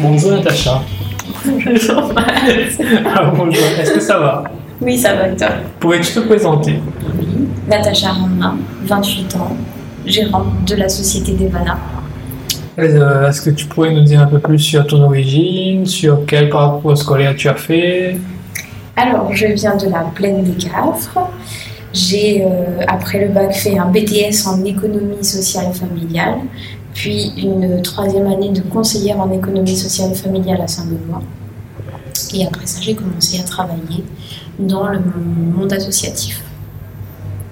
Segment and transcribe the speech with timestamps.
[0.00, 0.82] Bonjour Natacha.
[1.44, 2.12] Bonjour.
[2.16, 4.44] Ah, bonjour, est-ce que ça va?
[4.80, 5.48] Oui, ça va et toi?
[5.80, 6.80] Pourrais-tu te présenter?
[7.68, 9.56] Natacha Rama, 28 ans,
[10.06, 11.78] gérante de la société Devana.
[12.78, 16.48] Euh, Est-ce que tu pourrais nous dire un peu plus sur ton origine, sur quel
[16.48, 18.16] parcours scolaire tu as fait?
[18.96, 21.28] Alors, je viens de la plaine des Cafres.
[21.92, 26.34] J'ai, euh, après le bac, fait un BTS en économie sociale et familiale,
[26.98, 31.22] puis une troisième année de conseillère en économie sociale et familiale à Saint-Benoît.
[32.34, 34.02] Et après ça, j'ai commencé à travailler
[34.58, 36.42] dans le monde associatif.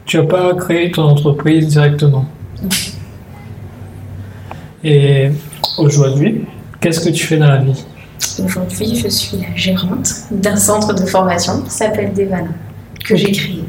[0.05, 2.25] Tu n'as pas créé ton entreprise directement?
[2.61, 2.69] Non.
[4.83, 5.31] Et
[5.79, 6.45] aujourd'hui,
[6.81, 7.85] qu'est-ce que tu fais dans la vie?
[8.45, 12.51] Aujourd'hui, je suis la gérante d'un centre de formation qui s'appelle Devana,
[13.05, 13.63] que j'ai créé.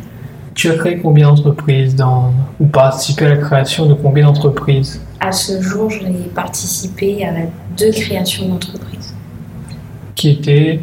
[0.56, 2.34] Tu as créé combien d'entreprises dans...
[2.60, 5.02] ou participé à la création de combien d'entreprises?
[5.20, 7.32] À ce jour, j'ai participé à
[7.78, 9.14] deux créations d'entreprises.
[10.16, 10.80] qui étaient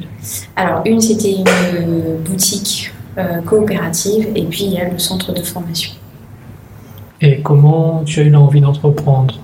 [0.57, 5.43] Alors, une, c'était une boutique euh, coopérative, et puis il y a le centre de
[5.43, 5.93] formation.
[7.21, 9.39] et comment tu as eu l'envie d'entreprendre?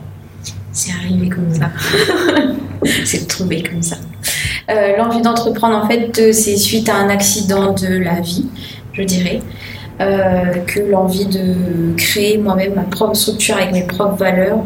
[0.73, 1.71] C'est arrivé comme ça.
[3.05, 3.97] c'est tombé comme ça.
[4.71, 8.47] Euh, L'envie d'entreprendre, en fait, euh, c'est suite à un accident de la vie,
[8.93, 9.41] je dirais,
[10.01, 14.61] que l'envie de créer moi-même ma propre structure avec mes propres valeurs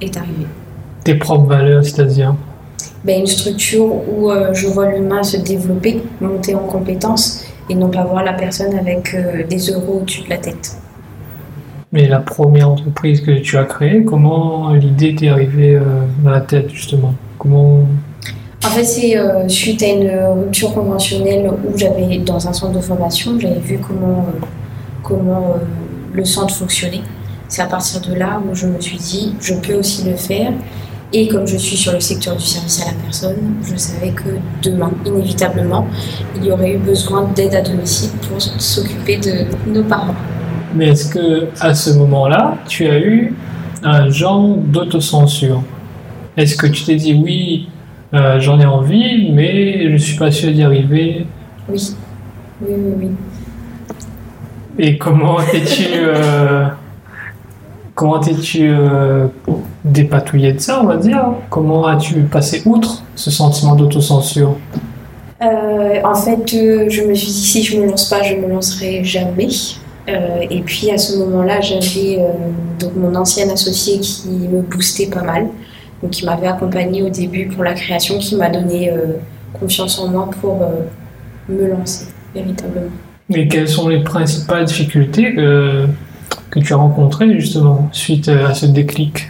[0.00, 0.46] est arrivée.
[1.04, 2.34] Tes propres valeurs, c'est-à-dire
[3.04, 7.90] Ben, une structure où euh, je vois l'humain se développer, monter en compétences, et non
[7.90, 10.76] pas voir la personne avec euh, des euros au-dessus de la tête.
[11.92, 15.82] Mais la première entreprise que tu as créée, comment l'idée t'est arrivée euh,
[16.24, 17.12] dans la tête justement?
[17.38, 17.80] Comment
[18.64, 22.80] En fait, c'est euh, suite à une rupture conventionnelle où j'avais, dans un centre de
[22.80, 24.46] formation, j'avais vu comment, euh,
[25.02, 25.64] comment euh,
[26.12, 27.02] le centre fonctionnait.
[27.48, 30.52] C'est à partir de là où je me suis dit, je peux aussi le faire.
[31.14, 34.30] Et comme je suis sur le secteur du service à la personne, je savais que
[34.62, 35.86] demain, inévitablement,
[36.36, 40.14] il y aurait eu besoin d'aide à domicile pour s'occuper de nos parents.
[40.74, 43.34] Mais est-ce que à ce moment-là, tu as eu
[43.82, 45.62] un genre d'autocensure?
[46.38, 47.68] Est-ce que tu t'es dit oui,
[48.14, 51.26] euh, j'en ai envie, mais je suis pas sûr d'y arriver?
[51.68, 51.94] Oui,
[52.62, 53.10] oui, oui, oui.
[54.78, 56.66] Et comment t'es-tu euh,
[57.94, 59.26] comment t'es-tu euh,
[59.84, 61.32] dépatouillé de ça, on va dire?
[61.50, 64.56] Comment as-tu passé outre ce sentiment d'autocensure?
[65.42, 69.04] Euh, en fait, je me suis dit si je me lance pas, je me lancerai
[69.04, 69.48] jamais.
[70.08, 72.18] Et puis à ce moment-là, j'avais
[72.80, 75.46] donc mon ancienne associée qui me boostait pas mal,
[76.02, 78.92] donc qui m'avait accompagnée au début pour la création, qui m'a donné
[79.58, 80.60] confiance en moi pour
[81.48, 82.90] me lancer véritablement.
[83.34, 85.86] Et quelles sont les principales difficultés que,
[86.50, 89.28] que tu as rencontrées justement suite à ce déclic?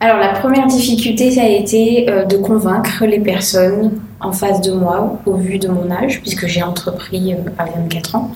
[0.00, 4.72] Alors la première difficulté, ça a été euh, de convaincre les personnes en face de
[4.72, 8.30] moi au vu de mon âge, puisque j'ai entrepris euh, à 24 ans.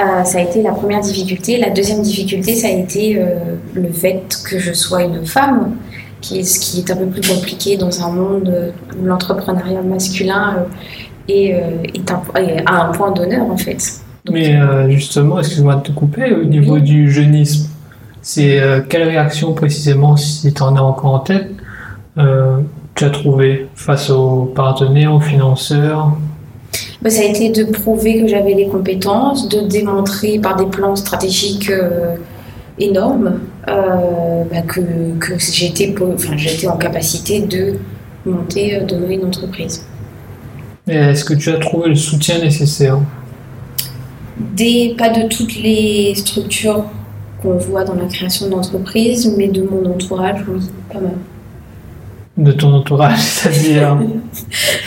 [0.00, 1.58] Euh, ça a été la première difficulté.
[1.58, 5.76] La deuxième difficulté, ça a été euh, le fait que je sois une femme,
[6.20, 9.82] qui est, ce qui est un peu plus compliqué dans un monde euh, où l'entrepreneuriat
[9.82, 10.64] masculin euh,
[11.28, 12.10] est, euh, est
[12.66, 13.99] un point d'honneur en fait.
[14.24, 16.82] Donc, Mais euh, justement, excuse-moi de te couper, au niveau Oui.
[16.82, 17.68] du jeunisme,
[18.22, 21.48] c'est euh, quelle réaction précisément, si tu en as encore en tête,
[22.18, 22.58] euh,
[22.94, 26.12] tu as trouvé face aux partenaires, aux financeurs?
[27.02, 30.96] Bah, ça a été de prouver que j'avais les compétences, de démontrer par des plans
[30.96, 32.14] stratégiques euh,
[32.78, 34.80] énormes euh, bah, que,
[35.18, 36.36] que j'étais enfin,
[36.68, 37.74] en capacité de
[38.26, 39.86] monter euh, demain une entreprise.
[40.86, 42.98] Est-ce que tu as trouvé le soutien nécessaire?
[44.56, 46.84] Des, pas de toutes les structures
[47.42, 50.60] qu'on voit dans la création d'entreprise, mais de mon entourage, oui,
[50.92, 51.12] pas mal.
[52.36, 53.98] de ton entourage, c'est-à-dire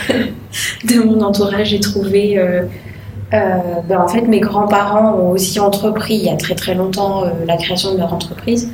[0.84, 2.38] de mon entourage, j'ai trouvé.
[2.38, 2.62] euh,
[3.32, 7.24] euh, ben, en fait, mes grands-parents ont aussi entrepris il y a très très longtemps
[7.24, 8.70] euh, la création de leur entreprise.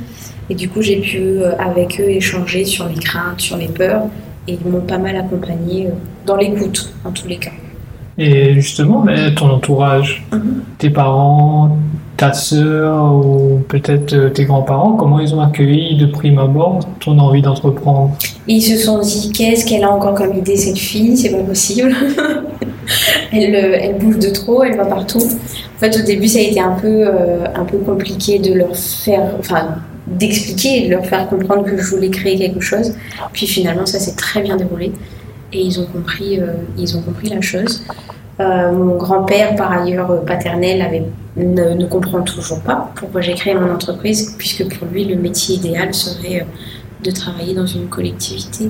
[0.49, 4.03] Et du coup, j'ai pu avec eux échanger sur les craintes, sur les peurs.
[4.47, 5.91] Et ils m'ont pas mal accompagné euh,
[6.25, 7.51] dans l'écoute, en tous les cas.
[8.23, 10.61] Et justement, mais ton entourage, Mhm.
[10.77, 11.75] tes parents,
[12.17, 17.17] ta sœur ou peut-être euh, tes grands-parents, comment ils ont accueilli de prime abord ton
[17.17, 18.11] envie d'entreprendre?
[18.47, 21.17] Ils se sont dit qu'est-ce qu'elle a encore comme idée, cette fille?
[21.17, 21.95] C'est pas possible.
[23.31, 25.17] elle, euh, elle bouge de trop, elle va partout.
[25.17, 28.75] En fait, au début, ça a été un peu, euh, un peu compliqué de leur
[28.75, 29.31] faire.
[29.39, 32.93] Enfin, d'expliquer et de leur faire comprendre que je voulais créer quelque chose.
[33.33, 34.91] Puis finalement, ça s'est très bien déroulé
[35.53, 37.83] et ils ont compris, euh, ils ont compris la chose.
[38.39, 41.03] Euh, mon grand-père, par ailleurs euh, paternel, avait,
[41.35, 45.55] ne, ne comprend toujours pas pourquoi j'ai créé mon entreprise, puisque pour lui, le métier
[45.55, 46.45] idéal serait
[47.03, 48.69] de travailler dans une collectivité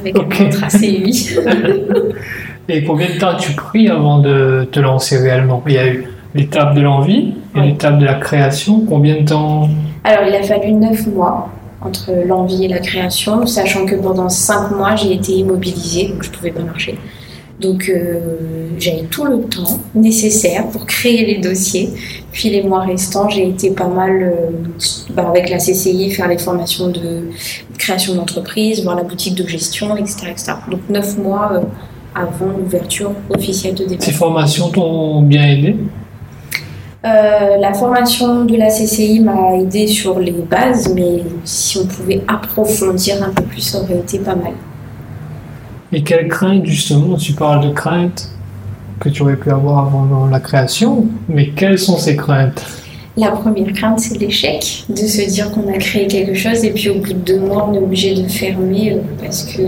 [0.00, 1.36] avec un contrat CUI.
[2.68, 5.62] Et combien de temps as-tu pris avant de te lancer réellement?
[5.66, 8.80] Il y a eu l'étape de l'envie et l'étape de la création.
[8.88, 9.68] Combien de temps?
[10.02, 11.50] Alors, il a fallu neuf mois
[11.84, 16.30] entre l'envie et la création, sachant que pendant cinq mois, j'ai été immobilisée, donc je
[16.30, 16.98] ne pouvais pas marcher.
[17.60, 21.90] Donc, euh, j'avais tout le temps nécessaire pour créer les dossiers.
[22.32, 24.50] Puis, les mois restants, j'ai été pas mal euh,
[25.10, 27.28] bah, avec la CCI, faire les formations de
[27.78, 30.28] création d'entreprise, voir la boutique de gestion, etc.
[30.30, 30.52] etc.
[30.68, 31.60] Donc, neuf mois euh,
[32.14, 34.02] avant l'ouverture officielle de dépôt.
[34.02, 35.76] Ces formations t'ont bien aidé?
[37.04, 42.22] Euh, la formation de la CCI m'a aidé sur les bases, mais si on pouvait
[42.26, 44.52] approfondir un peu plus, ça aurait été pas mal.
[45.92, 48.30] Et quelles craintes, justement, tu parles de craintes
[49.00, 52.64] que tu aurais pu avoir avant la création, mais quelles sont ces craintes?
[53.18, 56.88] La première crainte, c'est l'échec, de se dire qu'on a créé quelque chose et puis
[56.88, 59.62] au bout de deux mois, on est obligé de fermer euh, parce que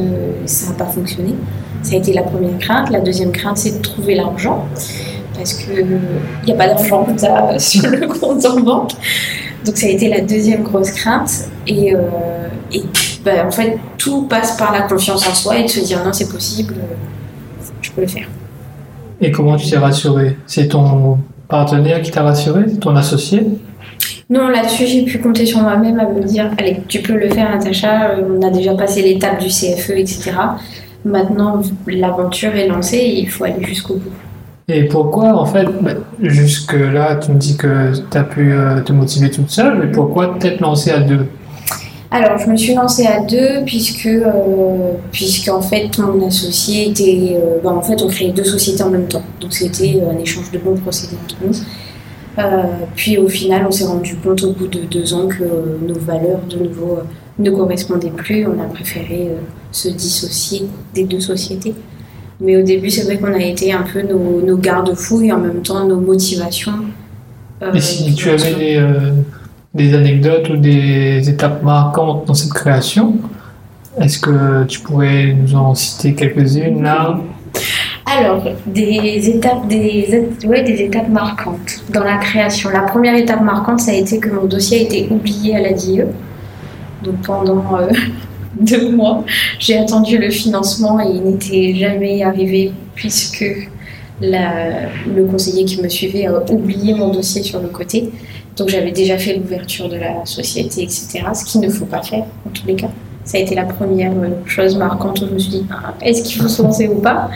[0.47, 1.35] ça n'a pas fonctionné.
[1.83, 2.91] Ça a été la première crainte.
[2.91, 4.65] La deuxième crainte, c'est de trouver l'argent
[5.37, 5.87] parce qu'il
[6.47, 8.93] n'y a pas d'argent ça sur le compte en banque.
[9.65, 11.31] Donc ça a été la deuxième grosse crainte.
[11.67, 11.99] Et, euh,
[12.73, 12.83] et
[13.25, 16.13] bah, en fait, tout passe par la confiance en soi et de se dire non,
[16.13, 18.29] c'est possible, euh, je peux le faire.
[19.21, 20.37] Et comment tu t'es rassuré?
[20.47, 21.19] C'est ton
[21.49, 22.65] partenaire qui t'a rassuré?
[22.69, 23.45] C'est ton associé?
[24.29, 27.49] Non, là-dessus, j'ai pu compter sur moi-même à me dire allez, tu peux le faire,
[27.51, 28.11] Natacha.
[28.11, 30.33] euh, On a déjà passé l'étape du CFE, etc.
[31.05, 34.11] Maintenant, l'aventure est lancée et il faut aller jusqu'au bout.
[34.69, 38.93] Et pourquoi, en fait, bah, jusque-là, tu me dis que tu as pu euh, te
[38.93, 41.27] motiver toute seule, mais pourquoi t'être lancée à deux?
[42.11, 47.37] Alors, je me suis lancée à deux puisque, euh, puisqu'en fait, mon associé était.
[47.37, 49.23] euh, ben, en fait, on créait deux sociétés en même temps.
[49.41, 51.53] Donc, c'était euh, un échange de bons procédés entre nous.
[52.97, 55.45] Puis, au final, on s'est rendu compte au bout de deux ans que
[55.87, 56.99] nos valeurs, de nouveau,
[57.39, 58.47] ne correspondaient plus.
[58.47, 59.31] On a préféré
[59.73, 61.73] se dissocier des deux sociétés.
[62.41, 65.39] Mais au début, c'est vrai qu'on a été un peu nos, nos garde-fous et en
[65.39, 66.73] même temps nos motivations.
[67.63, 69.13] euh, Et si tu avais des, euh,
[69.75, 73.15] des anecdotes ou des étapes marquantes dans cette création,
[74.01, 77.19] est-ce que tu pourrais nous en citer quelques-unes là?
[78.05, 82.71] Alors, des étapes, des, ouais, des étapes marquantes dans la création.
[82.71, 85.73] La première étape marquante, ça a été que mon dossier a été oublié à la
[85.73, 86.03] DIE.
[87.03, 87.89] Donc pendant euh,
[88.61, 89.25] deux mois,
[89.59, 93.45] j'ai attendu le financement et il n'était jamais arrivé puisque
[94.21, 98.11] le conseiller qui me suivait a oublié mon dossier sur le côté.
[98.57, 101.21] Donc j'avais déjà fait l'ouverture de la société, etc.
[101.35, 102.89] Ce qu'il ne faut pas faire en tous les cas.
[103.25, 104.13] Ça a été la première
[104.47, 107.29] chose marquante où je me suis dit, Ah, est-ce qu'il faut se lancer ou pas?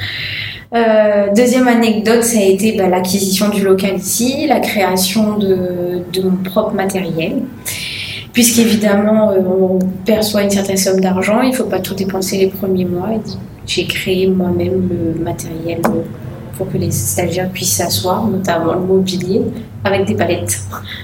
[0.73, 6.37] Euh, deuxième anecdote, ça a été bah, l'acquisition du local ici, la création de mon
[6.37, 7.43] propre matériel.
[8.33, 12.47] Puisqu'évidemment, euh, on perçoit une certaine somme d'argent, il ne faut pas tout dépenser les
[12.47, 13.09] premiers mois.
[13.67, 15.81] J'ai créé moi-même le matériel
[16.57, 19.43] pour que les stagiaires puissent s'asseoir, notamment le mobilier,
[19.85, 20.61] avec des palettes.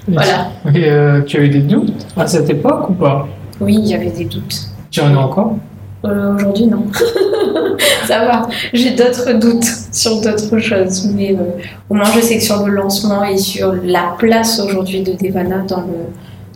[0.07, 0.51] Voilà.
[0.75, 3.27] Et euh, tu as eu des doutes à cette époque ou pas?
[3.61, 4.69] Oui, il y avait des doutes.
[4.91, 5.57] Tu en as encore?
[6.05, 6.85] Euh, Aujourd'hui, non.
[8.07, 8.49] Ça va.
[8.73, 11.11] J'ai d'autres doutes sur d'autres choses.
[11.15, 15.03] Mais euh, au moins, je sais que sur le lancement et sur la place aujourd'hui
[15.03, 16.07] de Devana dans le,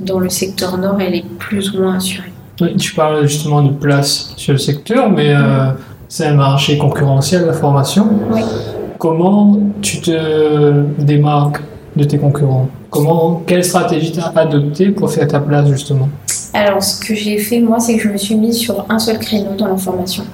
[0.01, 2.33] dans le secteur nord, elle est plus ou moins assurée.
[2.61, 5.71] Oui, Tu parles justement de place sur le secteur, mais euh,
[6.09, 8.07] c'est un marché concurrentiel, la formation.
[8.31, 8.43] Oui.
[8.99, 11.61] Comment tu te démarques
[11.97, 12.69] de tes concurrents?
[12.91, 16.09] Comment, Quelle stratégie tu as adoptée pour faire ta place justement?
[16.53, 19.19] Alors, ce que j'ai fait, moi, c'est que je me suis mise sur un seul
[19.19, 20.25] créneau dans la formation.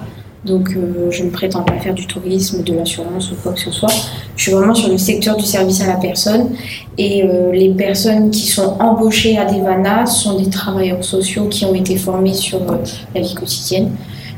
[0.47, 3.73] Donc, euh, je ne prétends pas faire du tourisme, de l'assurance ou quoi que ce
[3.73, 3.93] soit.
[4.37, 6.51] Je suis vraiment sur le secteur du service à la personne.
[6.97, 11.75] Et euh, les personnes qui sont embauchées à Devana sont des travailleurs sociaux qui ont
[11.75, 12.77] été formés sur euh,
[13.13, 13.91] la vie quotidienne.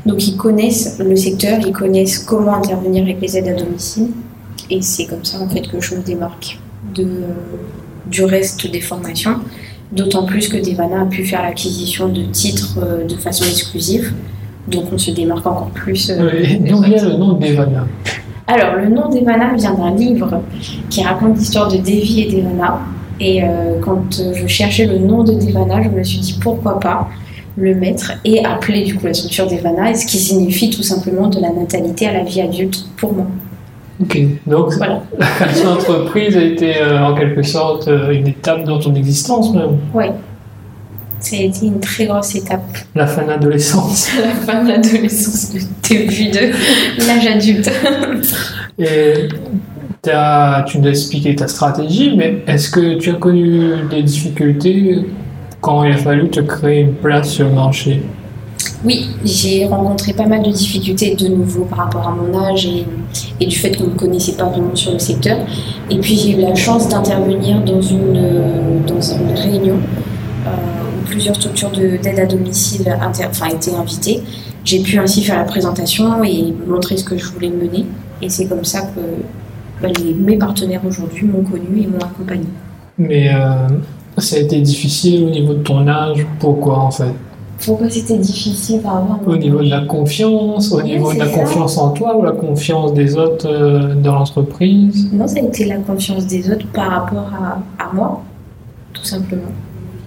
[0.07, 4.07] Donc, ils connaissent le secteur, ils connaissent comment intervenir avec les aides à domicile.
[4.71, 6.57] Et c'est comme ça, en fait, que je me démarque
[6.95, 9.35] du reste des formations.
[9.91, 14.13] D'autant plus que Devana a pu faire l'acquisition de titres de façon exclusive.
[14.71, 16.09] Donc on se démarque encore plus.
[16.09, 17.85] euh, Oui, D'où vient le nom d'Evana
[18.47, 20.41] Alors le nom d'Evana vient d'un livre
[20.89, 22.79] qui raconte l'histoire de Devi et d'Evana.
[23.19, 23.47] Et euh,
[23.81, 27.07] quand euh, je cherchais le nom de Devana, je me suis dit pourquoi pas
[27.57, 31.27] le mettre et appeler du coup la structure d'Evana, et ce qui signifie tout simplement
[31.27, 33.25] de la natalité à la vie adulte pour moi.
[34.01, 35.03] Ok, donc Voilà.
[35.65, 40.13] d'entreprise a été euh, en quelque sorte une étape dans ton existence même, Ça
[41.35, 42.77] a été une très grosse étape.
[42.95, 44.09] la fin de l'adolescence.
[44.21, 47.69] La fin de l'adolescence, le début de l'âge adulte.
[48.77, 49.27] Et
[50.01, 55.05] t'as- tu nous as expliqué ta stratégie, mais est-ce que tu as connu des difficultés
[55.61, 58.01] quand il a fallu te créer une place sur le marché?
[58.85, 62.85] Oui, j'ai rencontré pas mal de difficultés de nouveau par rapport à mon âge et,
[63.41, 65.37] et du fait qu'on ne me connaissait pas vraiment sur le secteur.
[65.89, 69.75] Et puis j'ai eu la chance d'intervenir dans une, euh, dans une réunion
[71.09, 74.21] plusieurs structures de- d'aide à domicile inter- enfin, étaient invitées.
[74.63, 77.85] J'ai pu ainsi faire la présentation et montrer ce que je voulais mener.
[78.21, 79.01] Et c'est comme ça que
[79.81, 82.45] bah, les- mes partenaires aujourd'hui m'ont connu et m'ont accompagné.
[82.97, 83.67] Mais euh,
[84.17, 86.25] ça a été difficile au niveau de ton âge?
[86.39, 87.13] Pourquoi en fait?
[87.65, 91.25] Pourquoi c'était difficile par rapport Au niveau de la confiance, au Oui, niveau de la
[91.29, 91.31] ça.
[91.39, 95.09] confiance en toi ou la confiance des autres euh, dans l'entreprise?
[95.11, 98.21] Non, ça a été la confiance des autres par rapport à, à moi,
[98.93, 99.51] tout simplement.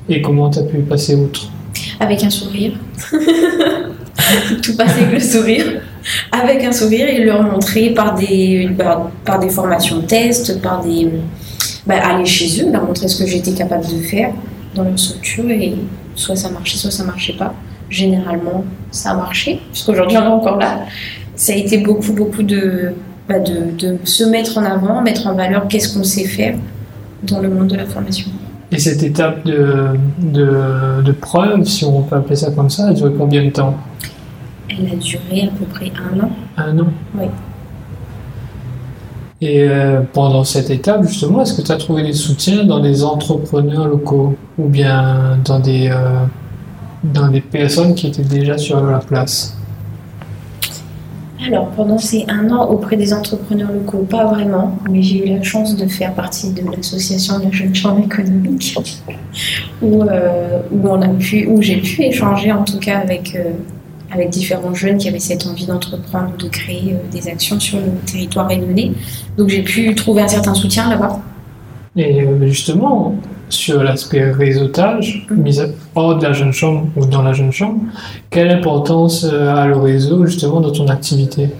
[0.08, 1.50] Et comment tu as pu passer outre
[2.00, 2.72] Avec un sourire.
[4.62, 5.82] tout passer avec le sourire.
[6.32, 11.08] Avec un sourire et leur montrer par des, par, par des formations tests, par des.
[11.86, 14.32] bah, aller chez eux, leur montrer ce que j'étais capable de faire
[14.74, 15.74] dans leur structure et
[16.14, 17.54] soit ça marchait, soit ça marchait pas.
[17.88, 20.80] Généralement, ça a marché, puisqu'aujourd'hui on est encore là.
[21.36, 22.92] Ça a été beaucoup, beaucoup de,
[23.28, 26.56] bah, de, de se mettre en avant, mettre en valeur qu'est-ce qu'on sait faire
[27.22, 28.28] dans le monde de la formation.
[28.72, 29.88] Et cette étape de,
[30.18, 33.50] de, de preuve, si on peut appeler ça comme ça, elle a duré combien de
[33.50, 33.74] temps?
[34.70, 36.30] Elle a duré à peu près un an.
[36.56, 36.86] Un an?
[37.18, 37.26] Oui.
[39.42, 43.04] Et euh, pendant cette étape, justement, est-ce que tu as trouvé des soutiens dans des
[43.04, 46.24] entrepreneurs locaux ou bien dans des, euh,
[47.04, 49.58] dans des personnes qui étaient déjà sur la place?
[51.46, 55.42] Alors, pendant ces un an auprès des entrepreneurs locaux, pas vraiment, mais j'ai eu la
[55.42, 58.76] chance de faire partie de l'association de la Jeune Chambre économique,
[59.80, 63.50] où, euh, où, on a pu, où j'ai pu échanger en tout cas avec, euh,
[64.12, 67.90] avec différents jeunes qui avaient cette envie d'entreprendre, de créer euh, des actions sur le
[68.06, 68.92] territoire rayonné.
[69.36, 71.18] Donc j'ai pu trouver un certain soutien là-bas.
[71.96, 73.16] Et justement,
[73.52, 75.58] sur l'aspect réseautage, mis
[75.94, 77.80] hors de la jeune chambre ou dans la jeune chambre,
[78.30, 81.50] quelle importance euh, a le réseau justement dans ton activité?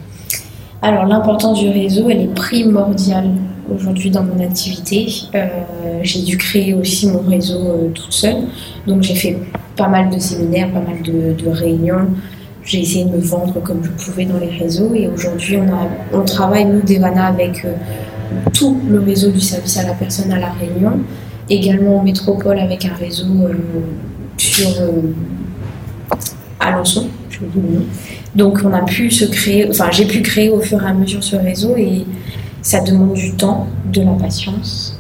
[0.81, 3.31] Alors l'importance du réseau, elle est primordiale
[3.73, 5.07] aujourd'hui dans mon activité.
[5.35, 5.47] Euh,
[6.03, 8.43] j'ai dû créer aussi mon réseau euh, toute seule,
[8.87, 9.39] donc j'ai fait
[9.77, 12.09] pas mal de séminaires, pas mal de, réunions.
[12.65, 15.59] J'ai essayé de me vendre comme je pouvais dans les réseaux et aujourd'hui
[16.13, 17.67] on, travaille nous Devana avec
[18.55, 21.01] tout le réseau du service à la personne à la Réunion,
[21.49, 23.55] également en métropole avec un réseau euh,
[24.37, 25.13] sur euh,
[26.61, 27.09] Alençon.
[28.35, 31.23] Donc on a pu se créer, enfin j'ai pu créer au fur et à mesure
[31.23, 32.07] ce réseau et
[32.63, 34.99] ça demande du temps, de la patience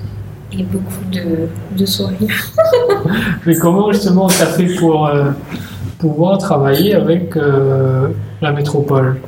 [0.52, 2.52] et beaucoup de, de sourires.
[3.46, 5.30] Mais comment justement as fait pour euh,
[5.98, 7.36] pouvoir travailler avec
[8.40, 9.20] la métropole?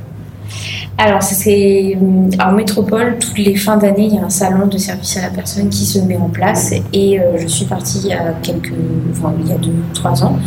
[0.97, 1.99] Alors c'est
[2.41, 5.31] en métropole, toutes les fins d'année, il y a un salon de service à la
[5.31, 8.73] personne qui se met en place et euh, je suis partie il y a quelques,
[9.11, 10.39] enfin il y a deux ou trois ans.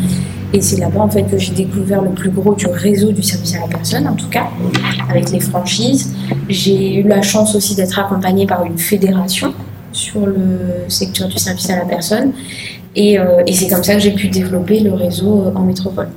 [0.53, 3.55] Et c'est là-bas en fait que j'ai découvert le plus gros du réseau du service
[3.55, 4.47] à la personne, en tout cas,
[5.09, 6.13] avec les franchises.
[6.47, 9.53] J'ai eu la chance aussi d'être accompagnée par une fédération
[9.91, 12.31] sur le secteur du service à la personne.
[12.95, 16.07] Et, euh, c'est comme ça que j'ai pu développer le réseau euh, en métropole.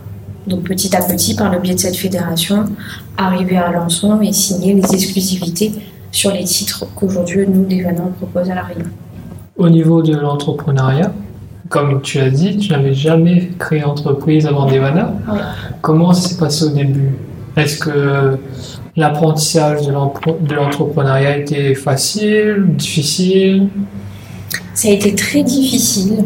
[0.47, 2.64] Donc petit à petit, par le biais de cette fédération,
[3.16, 5.73] arriver à Alençon et signer les exclusivités
[6.11, 8.87] sur les titres qu'aujourd'hui nous, Devana, on propose à la Réunion.
[9.56, 11.12] Au niveau de l'entrepreneuriat,
[11.68, 15.14] comme tu as dit, tu n'avais jamais créé entreprise avant Devana.
[15.82, 17.14] Comment ça s'est passé au début?
[17.56, 18.38] Est-ce que
[18.97, 23.68] l'apprentissage de l'entrepreneuriat était facile, difficile?
[24.75, 26.25] Ça a été très difficile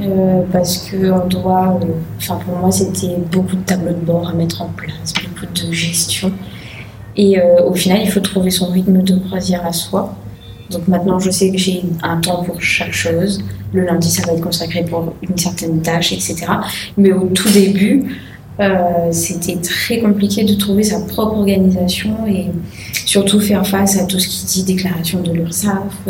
[0.00, 1.86] euh, parce que on doit, euh,
[2.18, 5.72] enfin pour moi c'était beaucoup de tableaux de bord à mettre en place, beaucoup de
[5.72, 6.32] gestion.
[7.16, 10.14] Et euh, au final, il faut trouver son rythme de croisière à soi.
[10.70, 13.42] Donc maintenant, je sais que j'ai un temps pour chaque chose.
[13.72, 16.44] Le lundi, ça va être consacré pour une certaine tâche, etc.
[16.98, 18.18] Mais au tout début,
[19.12, 22.46] c'était très compliqué de trouver sa propre organisation et
[23.06, 26.08] surtout faire face à tout ce qui dit déclaration de l'URSSAF,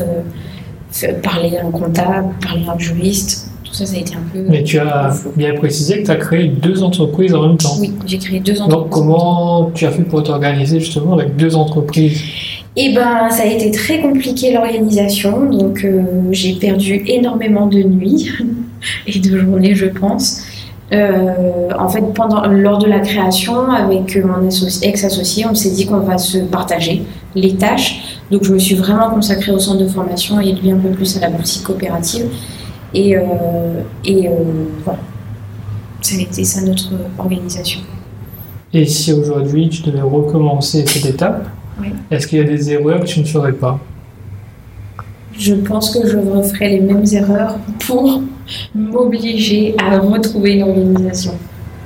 [1.22, 3.50] parler à un comptable, parler à un juriste.
[3.76, 4.42] Ça, ça a été un peu.
[4.48, 7.76] Mais tu as bien précisé que tu as créé deux entreprises en même temps.
[7.78, 8.74] Oui, j'ai créé deux entreprises.
[8.74, 12.22] Donc comment tu as fait pour t'organiser justement avec deux entreprises?
[12.74, 18.30] Eh ben, ça a été très compliqué l'organisation, donc euh, j'ai perdu énormément de nuits
[19.06, 20.40] et de journées, je pense.
[20.92, 25.84] Euh, en fait, pendant, lors de la création, avec mon associ- ex-associé, on s'est dit
[25.84, 27.02] qu'on va se partager
[27.34, 28.20] les tâches.
[28.30, 31.14] Donc, je me suis vraiment consacrée au centre de formation et lui un peu plus
[31.18, 32.26] à la boutique coopérative.
[32.94, 33.20] Et, euh,
[34.04, 34.32] et euh,
[34.84, 34.98] voilà,
[36.00, 37.80] ça a été ça notre organisation.
[38.72, 41.48] Et si aujourd'hui tu devais recommencer cette étape,
[41.80, 41.88] Oui.
[42.10, 43.78] est-ce qu'il y a des erreurs que tu ne ferais pas?
[45.38, 48.22] Je pense que je referai les mêmes erreurs pour
[48.74, 51.32] m'obliger à retrouver une organisation.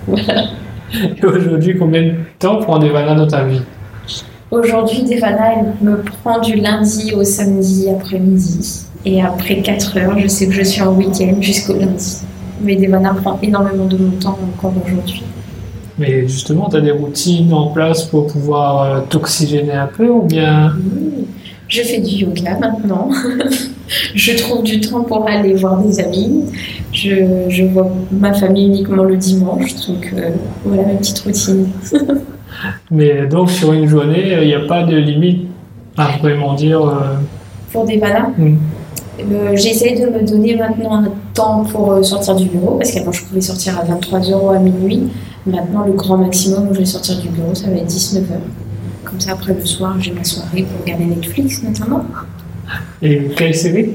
[0.06, 0.44] Voilà.
[0.92, 3.60] Et aujourd'hui, combien de temps prend Devana dans ta vie?
[4.50, 8.80] Aujourd'hui, Devana, elle me prend du lundi au samedi après-midi.
[9.04, 12.16] Et après 4 heures, je sais que je suis en week-end jusqu'au lundi.
[12.60, 15.22] Mais Devana prend énormément de mon temps encore aujourd'hui.
[15.98, 20.22] Mais justement, tu as des routines en place pour pouvoir euh, t'oxygéner un peu ou
[20.22, 20.72] bien?
[21.68, 23.10] Je fais du yoga maintenant.
[24.14, 26.46] je trouve du temps pour aller voir des amis.
[26.92, 29.74] Je, je vois ma famille uniquement le dimanche.
[29.86, 30.30] Donc euh,
[30.64, 31.68] voilà ma petite routine.
[32.90, 35.46] Mais donc sur une journée, il n'y a pas de limite
[35.96, 36.80] à vraiment dire.
[36.82, 37.16] euh,
[37.72, 38.56] Pour Devana, hmm.
[39.20, 43.12] Euh, J'essaie de me donner maintenant un temps pour euh, sortir du bureau, parce qu'avant
[43.12, 45.08] je pouvais sortir à 23h ou à minuit.
[45.46, 48.24] Maintenant, le grand maximum où je vais sortir du bureau, ça va être 19h.
[49.04, 52.04] Comme ça, après le soir, j'ai ma soirée pour regarder Netflix notamment.
[53.02, 53.90] Et quelle série?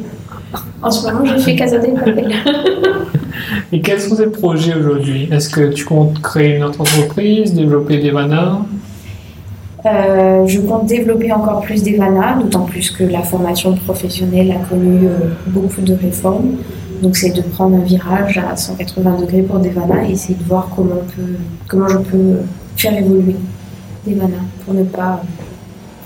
[0.81, 2.31] En ce moment, je fais Casa de Papel.
[3.71, 5.27] Et quels sont tes projets aujourd'hui?
[5.31, 8.59] Est-ce que tu comptes créer une autre entreprise, développer Devana
[9.85, 15.05] Euh, je compte développer encore plus d'Evana, d'autant plus que la formation professionnelle a connu
[15.05, 16.55] euh, beaucoup de réformes.
[17.03, 20.69] Donc, c'est de prendre un virage à 180 degrés pour Devana et essayer de voir
[20.75, 21.35] comment, on peut,
[21.67, 22.39] comment je peux
[22.77, 23.35] faire évoluer
[24.07, 25.21] Devana pour ne pas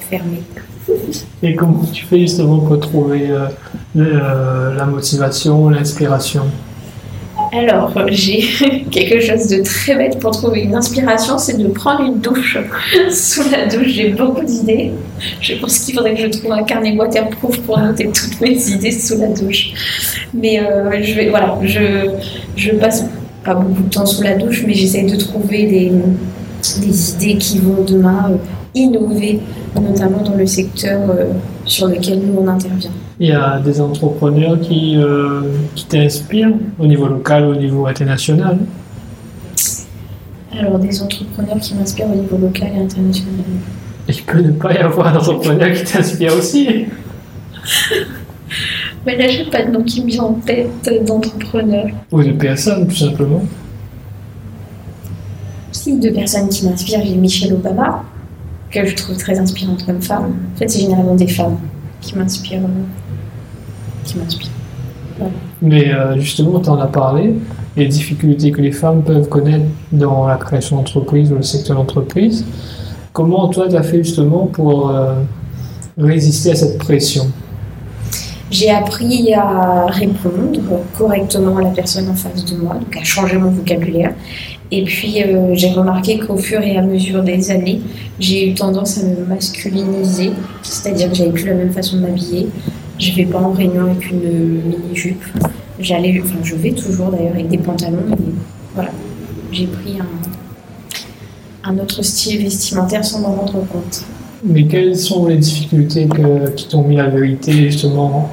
[0.10, 0.44] fermer.
[1.42, 3.30] Et comment tu fais justement pour trouver
[3.96, 6.44] euh, la motivation, l'inspiration?
[7.52, 8.44] Alors, j'ai
[8.92, 12.58] quelque chose de très bête pour trouver une inspiration, c'est de prendre une douche.
[13.12, 14.92] Sous la douche, j'ai beaucoup d'idées.
[15.42, 18.92] Je pense qu'il faudrait que je trouve un carnet waterproof pour noter toutes mes idées
[18.92, 19.74] sous la douche.
[20.34, 22.12] Mais euh, je vais, voilà, je,
[22.56, 23.06] je passe
[23.44, 25.92] pas beaucoup de temps sous la douche, mais j'essaie de trouver des,
[27.16, 28.38] idées qui vont demain euh,
[28.76, 29.40] innover,
[29.76, 31.26] notamment dans le secteur euh,
[31.66, 32.92] sur lequel nous on intervient.
[33.22, 35.42] Il y a des entrepreneurs qui, euh,
[35.76, 38.60] qui t'inspirent au niveau local, au niveau international.
[40.58, 43.44] Alors, des entrepreneurs qui m'inspirent au niveau local et international.
[44.08, 46.86] Il peut ne pas y avoir d'entrepreneur qui t'inspire aussi.
[49.06, 51.88] Mais là, j'ai pas de nom qui me vient en tête d'entrepreneur.
[52.12, 53.44] Ou de personnes, tout simplement.
[55.74, 58.04] Si, deux personnes qui m'inspirent, j'ai Michelle Obama,
[58.72, 60.36] que je trouve très inspirante comme femme.
[60.56, 61.58] En fait, c'est généralement des femmes
[62.02, 62.62] qui m'inspirent.
[64.10, 64.50] Qui m'inspirent.
[65.62, 67.36] Mais euh, justement, tu en as parlé,
[67.76, 72.46] les difficultés que les femmes peuvent connaître dans la création d'entreprise ou le secteur d'entreprise.
[73.14, 75.14] Comment toi, tu as fait justement pour euh,
[75.98, 77.28] résister à cette pression?
[78.50, 80.60] J'ai appris à répondre
[80.98, 84.14] correctement à la personne en face de moi, donc à changer mon vocabulaire.
[84.72, 87.82] Et puis, euh, j'ai remarqué qu'au fur et à mesure des années,
[88.20, 90.32] j'ai eu tendance à me masculiniser,
[90.64, 92.48] c'est-à-dire que j'avais plus la même façon de m'habiller.
[93.00, 95.24] Je vais pas en réunion avec une mini-jupe.
[95.80, 98.04] J'allais, enfin, je vais toujours d'ailleurs avec des pantalons.
[98.76, 98.90] Voilà,
[99.52, 104.04] j'ai pris un, un autre style vestimentaire sans m'en rendre compte.
[104.44, 108.30] Mais quelles sont les difficultés que- qui t'ont mis la vérité justement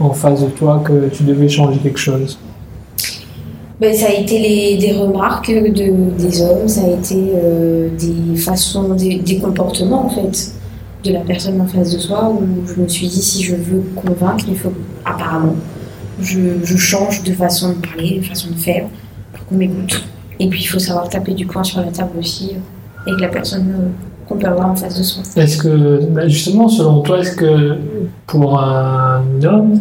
[0.00, 2.38] en face de toi que tu devais changer quelque chose?
[3.80, 8.36] Ben, ça a été les, des remarques de, des hommes, ça a été euh, des
[8.36, 10.52] façons, des, des comportements en fait
[11.08, 13.82] de la personne en face de soi où je me suis dit si je veux
[13.96, 14.72] convaincre, il faut
[15.04, 15.54] apparemment
[16.20, 18.86] je, je change de façon de parler, de façon de faire
[19.32, 20.04] pour qu'on m'écoute.
[20.40, 22.52] Et puis il faut savoir taper du poing sur la table aussi
[23.06, 23.88] avec la personne euh,
[24.26, 25.22] qu'on peut avoir en face de soi.
[25.36, 27.78] Est-ce que, bah, justement, selon toi, est-ce que
[28.26, 29.80] pour un homme,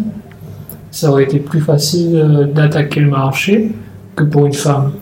[0.91, 3.71] ça aurait été plus facile euh, d'attaquer le marché
[4.15, 4.93] que pour une femme?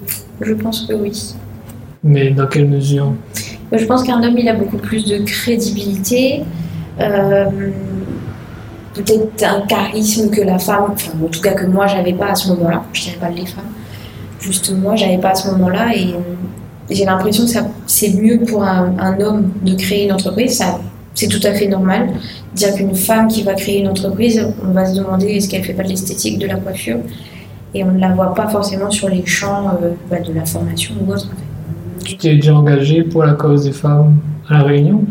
[0.41, 1.35] Je pense que oui.
[2.03, 3.13] Mais dans quelle mesure?
[3.71, 6.43] Je pense qu'un homme, il a beaucoup plus de crédibilité,
[6.99, 7.45] euh,
[8.93, 12.35] peut-être un charisme que la femme, enfin, en tout cas que moi, j'avais pas à
[12.35, 12.83] ce moment-là.
[12.93, 13.65] Je dirais pas les femmes.
[14.39, 16.19] Juste moi, j'avais pas à ce moment-là et euh,
[16.89, 20.57] j'ai l'impression que c'est mieux pour un, homme de créer une entreprise.
[20.57, 20.79] Ça,
[21.13, 22.09] c'est tout à fait normal.
[22.53, 25.73] Dire qu'une femme qui va créer une entreprise, on va se demander est-ce qu'elle fait
[25.73, 26.99] pas de l'esthétique, de la coiffure,
[27.73, 30.93] et on ne la voit pas forcément sur les champs euh, bah, de la formation
[31.05, 31.27] ou autre.
[32.05, 35.03] Tu t'es déjà engagé pour la cause des femmes à La Réunion?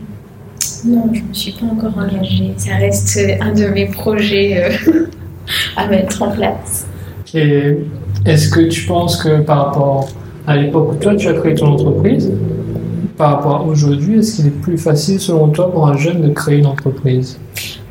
[0.85, 2.55] Non, je ne me suis pas encore engagée.
[2.57, 5.07] Ça reste euh, un de mes projets euh,
[5.77, 6.87] à mettre en place.
[7.35, 7.79] Et
[8.25, 10.09] est-ce que tu penses que par rapport
[10.47, 12.31] à l'époque où toi tu as créé ton entreprise,
[13.17, 16.29] par rapport à aujourd'hui, est-ce qu'il est plus facile selon toi pour un jeune de
[16.29, 17.41] créer une entreprise?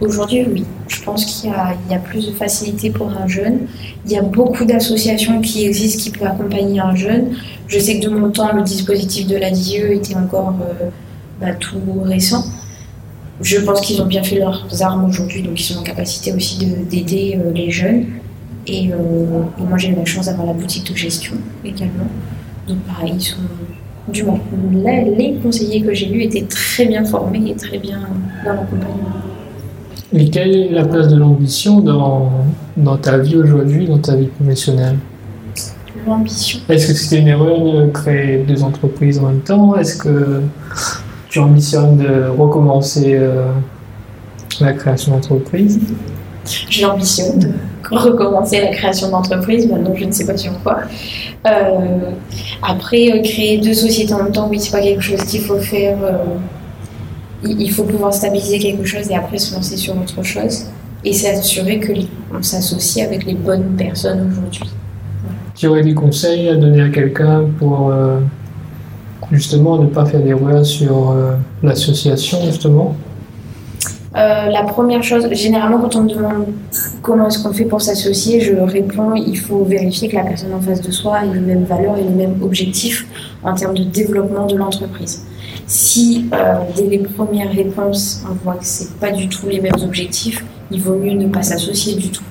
[0.01, 0.63] Aujourd'hui, oui.
[0.87, 3.67] Je pense qu'il y, a- plus de facilité pour un jeune.
[4.05, 7.35] Il y a beaucoup d'associations qui existent qui peuvent accompagner un jeune.
[7.67, 10.89] Je sais que de mon temps, le dispositif de la DIE était encore euh,
[11.39, 12.43] bah, tout récent.
[13.41, 16.57] Je pense qu'ils ont bien fait leurs armes aujourd'hui, donc ils sont en capacité aussi
[16.65, 18.05] de- d'aider euh, les jeunes.
[18.67, 21.33] Et, euh, et moi, j'ai eu la chance d'avoir la boutique de gestion
[21.65, 22.07] également.
[22.67, 23.37] Donc, pareil, ils sont,
[24.07, 24.39] du moins,
[25.17, 27.99] les conseillers que j'ai eus étaient très bien formés et très bien
[28.45, 29.09] dans l'accompagnement.
[30.13, 32.31] Et quelle est la place de l'ambition dans,
[32.77, 34.97] dans ta vie aujourd'hui, dans ta vie professionnelle?
[36.05, 36.59] L'ambition.
[36.69, 39.75] Est-ce que c'était une erreur de créer deux entreprises en même temps?
[39.75, 40.41] Est-ce que
[41.29, 43.45] tu ambitionnes de recommencer euh,
[44.59, 45.79] la création d'entreprise?
[46.69, 47.49] J'ai l'ambition de
[47.89, 50.79] recommencer la création d'entreprise, maintenant je ne sais pas sur quoi.
[51.47, 52.11] Euh,
[52.61, 55.59] après, euh, créer deux sociétés en même temps, oui, c'est pas quelque chose qu'il faut
[55.59, 55.97] faire.
[56.03, 56.17] euh,
[57.45, 60.65] il faut pouvoir stabiliser quelque chose et après se lancer sur autre chose.
[61.05, 64.69] Et s'assurer qu'on s'associe avec les bonnes personnes aujourd'hui.
[65.53, 68.19] Tu aurais des conseils à donner à quelqu'un pour euh,
[69.31, 72.95] justement ne pas faire d'erreur sur euh, l'association justement?
[74.15, 76.45] Euh, la première chose, généralement quand on me demande
[77.01, 80.61] comment est-ce qu'on fait pour s'associer, je réponds il faut vérifier que la personne en
[80.61, 83.07] face de soi ait les mêmes valeurs et les mêmes objectifs
[83.43, 85.25] en termes de développement de l'entreprise.
[85.65, 89.71] Si euh, dès les premières réponses on voit que c'est pas du tout les mêmes
[89.83, 92.23] objectifs, il vaut mieux ne pas s'associer du tout.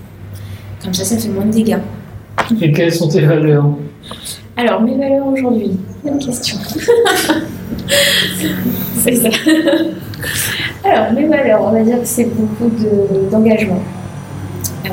[0.82, 1.78] Comme ça, ça fait moins de dégâts.
[2.60, 3.66] Et quelles sont tes valeurs?
[4.56, 5.70] Alors, mes valeurs aujourd'hui,
[6.04, 6.56] bonne question.
[8.98, 9.28] c'est ça.
[10.84, 13.80] Alors, mes valeurs, on va dire que c'est beaucoup de- d'engagement.
[14.86, 14.88] Euh,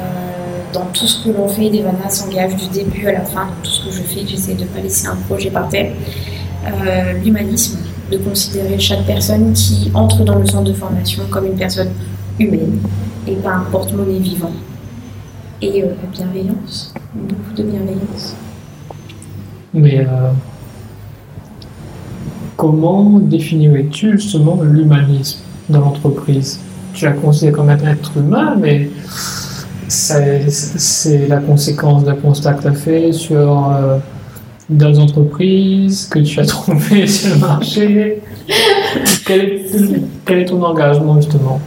[0.74, 3.46] dans tout ce que l'on fait, Devana s'engage du début à la fin.
[3.48, 5.92] Dans tout ce que je fais, j'essaie de ne pas laisser un projet par terre.
[6.66, 7.80] Euh, L'humanisme,
[8.12, 11.90] de considérer chaque personne qui entre dans le centre de formation comme une personne
[12.40, 12.80] humaine
[13.28, 14.52] et pas un porte-monnaie vivant.
[15.62, 18.36] Et euh, la bienveillance, beaucoup de bienveillance.
[19.74, 20.32] Mais euh,
[22.56, 26.60] comment définirais-tu justement l'humanisme dans l'entreprise?
[26.94, 28.90] Tu la considères comme un être humain, mais
[29.88, 33.98] c'est la conséquence d'un constat que tu as fait sur euh,
[34.70, 38.22] d'autres entreprises que tu as trouvées sur le marché.
[39.26, 41.60] quel, est, ton engagement justement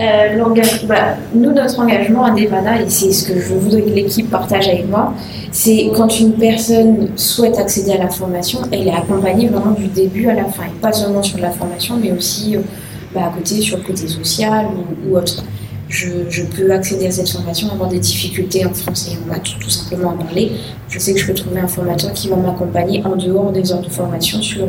[0.00, 0.42] Euh,
[0.86, 4.68] bah, nous, notre engagement à Devana, et c'est ce que je voudrais que l'équipe partage
[4.68, 5.12] avec moi,
[5.50, 10.28] c'est quand une personne souhaite accéder à la formation, elle est accompagnée vraiment du début
[10.28, 10.64] à la fin.
[10.64, 12.60] Et pas seulement sur la formation, mais aussi euh,
[13.14, 14.66] bah, à côté, sur le côté social
[15.06, 15.44] ou autre.
[15.92, 19.68] Je, peux accéder à cette formation, avoir des difficultés en français et en maths, tout
[19.68, 20.52] simplement à parler.
[20.88, 23.82] Je sais que je peux trouver un formateur qui va m'accompagner en dehors des heures
[23.82, 24.66] de formation sur,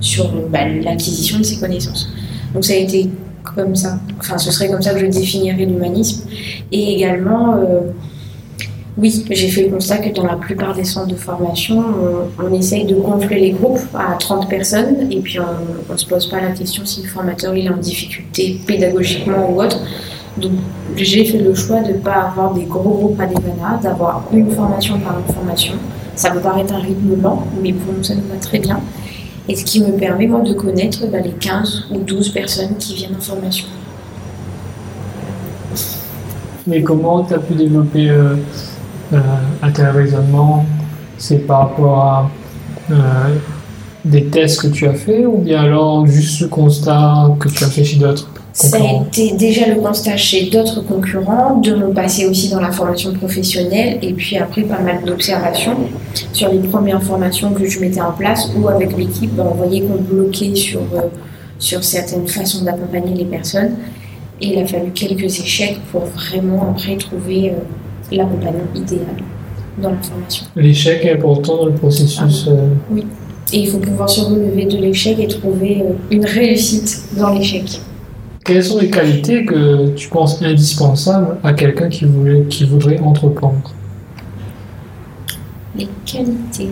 [0.00, 2.12] sur bah, l'acquisition de ces connaissances.
[2.52, 3.08] Donc ça a été
[3.44, 4.00] comme ça.
[4.18, 6.28] Enfin, ce serait comme ça que je définirais l'humanisme.
[6.72, 7.92] Et également, euh,
[8.96, 11.84] oui, j'ai fait le constat que dans la plupart des centres de formation,
[12.40, 16.04] on, on essaye de gonfler les groupes à 30 personnes et puis on ne se
[16.04, 19.80] pose pas la question si le formateur il est en difficulté pédagogiquement ou autre.
[20.40, 20.52] Donc
[20.96, 24.50] j'ai fait le choix de ne pas avoir des gros groupes à Devana, d'avoir une
[24.50, 25.74] formation par une formation.
[26.14, 28.80] Ça peut paraître un rythme lent, mais pour nous ça nous va très bien.
[29.48, 32.94] Et ce qui me permet, moi, de connaître bah, les 15 ou 12 personnes qui
[32.94, 33.66] viennent en formation.
[36.66, 38.34] Mais comment tu as pu développer euh,
[39.14, 39.18] euh,
[39.62, 40.66] un tel raisonnement?
[41.16, 42.30] C'est par rapport à
[42.90, 42.94] euh,
[44.04, 47.68] des tests que tu as fait ou bien alors juste le constat que tu as
[47.68, 48.28] fait chez d'autres?
[48.58, 52.72] Ça a été déjà le constat chez d'autres concurrents, de mon passé aussi dans la
[52.72, 55.76] formation professionnelle, et puis après pas mal d'observations
[56.32, 59.82] sur les premières formations que je mettais en place, où avec l'équipe, ben, on voyait
[59.82, 61.02] qu'on bloquait sur, euh,
[61.60, 63.76] sur certaines façons d'accompagner les personnes.
[64.40, 67.54] Et il a fallu quelques échecs pour vraiment après trouver euh,
[68.10, 69.06] l'accompagnement idéal
[69.80, 70.46] dans la formation.
[70.56, 72.48] L'échec est important dans le processus.
[72.48, 73.00] euh,
[73.52, 77.80] Et il faut pouvoir se relever de l'échec et trouver euh, une réussite dans l'échec.
[78.48, 83.74] Quelles sont les qualités que tu penses indispensables à quelqu'un qui, voulait, qui voudrait entreprendre?
[85.76, 86.70] Les qualités.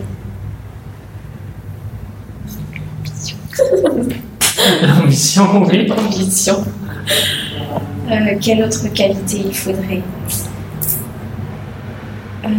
[4.81, 5.87] L'ambition, oui.
[5.97, 6.65] Ambition.
[8.09, 10.01] Euh, quelle autre qualité il faudrait?
[12.43, 12.49] Euh,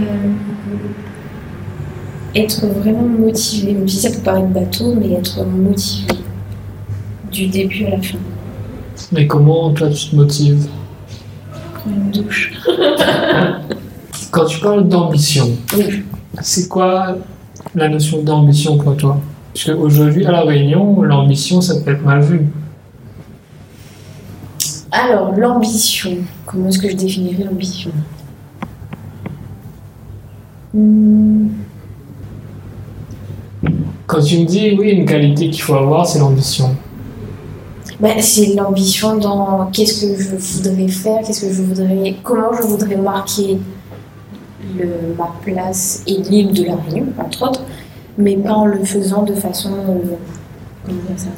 [2.37, 6.07] Être vraiment motivé, même si ça peut paraître bateau, mais être motivé
[7.33, 8.19] du début à la fin.
[9.13, 10.69] Mais comment toi tu te motives
[11.75, 12.53] Prendre une douche.
[14.31, 16.05] Quand tu parles d'ambition, Oui.
[16.43, 17.17] c'est quoi
[17.75, 19.19] la notion d'ambition pour toi?
[19.55, 22.43] Parce qu'aujourd'hui, à La Réunion, l'ambition, ça peut être mal vu.
[24.91, 26.11] Alors, l'ambition.
[26.47, 27.91] Comment est-ce que je définirais l'ambition?
[30.75, 31.49] Hmm,
[34.07, 36.75] Quand tu me dis, oui, une qualité qu'il faut avoir, c'est l'ambition.
[38.01, 42.63] Ben, C'est l'ambition dans qu'est-ce que je voudrais faire, qu'est-ce que je voudrais, comment je
[42.63, 43.59] voudrais marquer
[44.77, 47.63] le- ma place et l'île de la Réunion, entre autres,
[48.17, 49.71] mais pas en le faisant de façon.
[49.73, 50.15] euh,
[50.85, 51.29] comment dire ça?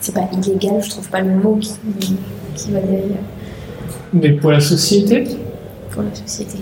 [0.00, 1.72] C'est pas illégal, je trouve pas le mot qui,
[2.54, 3.16] qui va derrière
[4.12, 5.24] Mais pour la société,
[5.90, 6.58] pour la société.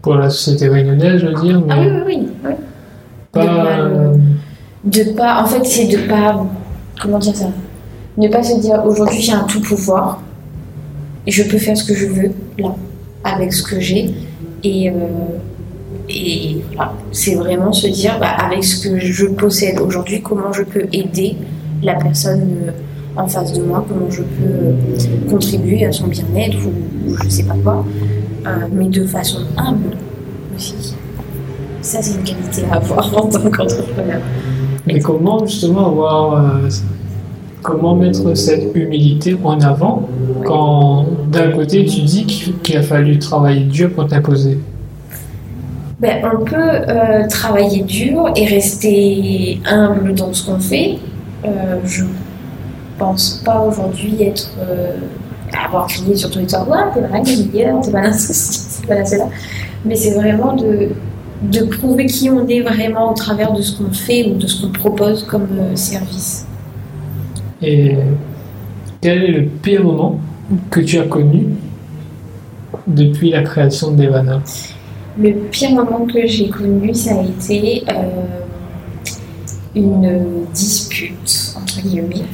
[0.00, 2.50] pour la société réunionnaise, je veux dire, mais Ah oui, oui, oui.
[2.50, 2.54] oui.
[3.30, 4.12] pas.
[4.84, 5.42] De pas.
[5.42, 6.44] En fait, c'est de pas.
[7.00, 7.50] Comment dire ça?
[8.16, 10.20] Ne pas se dire aujourd'hui j'ai un tout pouvoir,
[11.26, 12.74] je peux faire ce que je veux, là,
[13.24, 14.14] avec ce que j'ai.
[14.64, 14.90] Et.
[14.90, 14.94] euh,
[16.74, 20.86] voilà, c'est vraiment se dire, bah, avec ce que je possède aujourd'hui, comment je peux
[20.92, 21.36] aider
[21.82, 22.70] la personne euh,
[23.16, 27.44] en face de moi, comment je peux euh, contribuer à son bien-être ou, je sais
[27.44, 27.84] pas quoi,
[28.72, 29.96] mais de façon humble
[30.56, 30.94] aussi.
[31.80, 34.20] Ça, c'est une qualité à avoir en tant qu'entrepreneur.
[34.86, 36.34] Mais comment justement avoir.
[36.34, 36.68] euh,
[37.62, 40.08] comment mettre cette humilité en avant
[40.44, 44.58] quand d'un côté tu dis qu'il a fallu travailler dur pour t'imposer?
[46.00, 50.98] Ben, on peut euh, travailler dur et rester humble dans ce qu'on fait.
[51.44, 52.02] Euh, je
[52.98, 54.96] pense pas aujourd'hui être euh,
[55.64, 58.86] avoir crié sur tous les toits, ouais, t'es pas un meilleur, t'es pas ceci, c'est
[58.86, 59.28] pas un cela.
[59.84, 60.88] Mais c'est vraiment de,
[61.50, 64.62] de prouver qui on est vraiment au travers de ce qu'on fait ou de ce
[64.62, 66.46] qu'on propose comme euh, service.
[67.60, 67.96] Et
[69.00, 70.18] quel est le pire moment
[70.70, 71.46] que tu as connu
[72.86, 74.40] depuis la création de Devana?
[75.18, 77.92] Le pire moment que j'ai connu, ça a été euh,
[79.74, 82.24] une dispute, entre guillemets,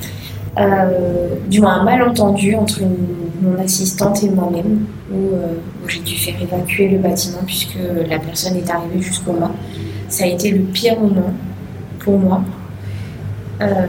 [0.58, 6.00] euh, du moins un malentendu entre une- mon assistante et moi-même, où, euh, où j'ai
[6.00, 9.52] dû faire évacuer le bâtiment puisque la personne est arrivée jusqu'au mât.
[10.08, 11.32] Ça a été le pire moment
[11.98, 12.42] pour moi.
[13.60, 13.86] Euh,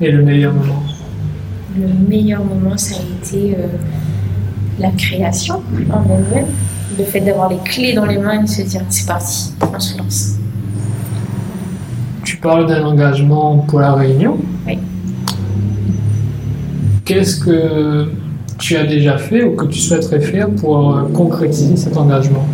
[0.00, 0.82] Et le meilleur moment
[1.76, 3.66] le meilleur moment, ça a été euh,
[4.78, 6.46] la création en elle-même.
[6.96, 9.98] Le fait d'avoir les clés dans les mains et se dire c'est parti, on se
[9.98, 10.34] lance.
[12.22, 14.38] Tu parles d'un engagement pour la Réunion.
[14.66, 14.78] Oui.
[17.04, 18.08] Qu'est-ce que
[18.58, 22.46] tu as déjà fait ou que tu souhaiterais faire pour euh, concrétiser cet engagement?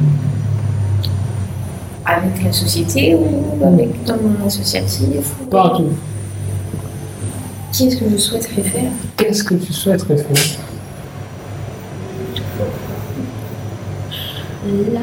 [2.04, 5.88] Avec la société ou avec dans mon associatif ou- Partout.
[7.72, 8.90] Qu'est-ce que je souhaiterais faire?
[9.16, 10.58] Qu'est-ce que tu souhaiterais faire?
[14.92, 15.00] Là,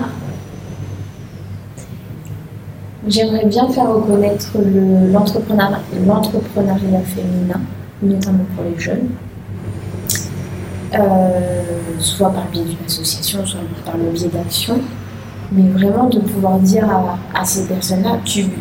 [3.08, 7.62] j'aimerais bien faire reconnaître le- l'entrepreneuriat l'entrepreneuriat féminin,
[8.02, 9.10] notamment pour les jeunes.
[11.00, 11.30] Euh,
[12.00, 14.80] soit par le biais d'une association, soit par le biais d'actions.
[15.52, 18.18] Mais vraiment de pouvoir dire à, à ces personnes-là,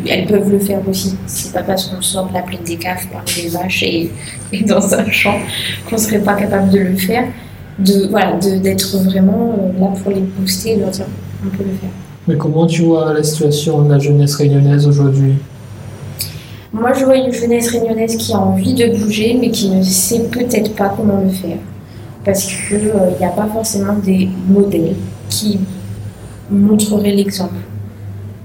[0.09, 1.17] elles peuvent le faire aussi.
[1.27, 4.11] C'est pas parce qu'on sort de la plaine des caves parmi les vaches et,
[4.53, 5.35] et dans un champ
[5.91, 7.25] qu'on serait pas capable de le faire.
[7.79, 11.07] De voilà, de- d'être vraiment euh, là pour les booster et leur dire
[11.45, 11.91] on peut le faire.
[12.29, 15.35] Mais comment tu vois la situation de la jeunesse réunionnaise aujourd'hui?
[16.73, 20.25] Moi, je vois une jeunesse réunionnaise qui a envie de bouger, mais qui ne sait
[20.31, 21.59] peut-être pas comment le faire.
[22.27, 24.97] Parce qu'il n'y a pas forcément des modèles
[25.31, 25.61] qui
[26.51, 27.55] montreraient l'exemple.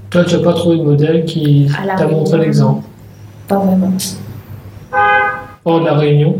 [0.08, 1.68] Toi, tu n'as pas trouvé de modèle qui
[1.98, 2.84] t'a montré l'exemple.
[3.48, 3.92] Pas vraiment.
[5.64, 6.36] Hors de la Réunion.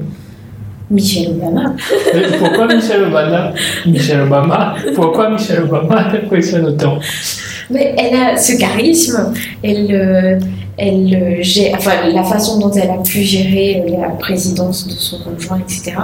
[0.88, 1.74] Michelle Obama.
[2.14, 3.52] Mais pourquoi Michelle Obama
[3.86, 6.98] Michelle Obama Pourquoi Michelle Obama t'impressionne autant
[7.70, 9.32] Mais elle a ce charisme,
[9.64, 10.38] elle, euh,
[10.76, 14.92] elle euh, gère, enfin, la façon dont elle a pu gérer euh, la présidence de
[14.92, 15.94] son conjoint, etc.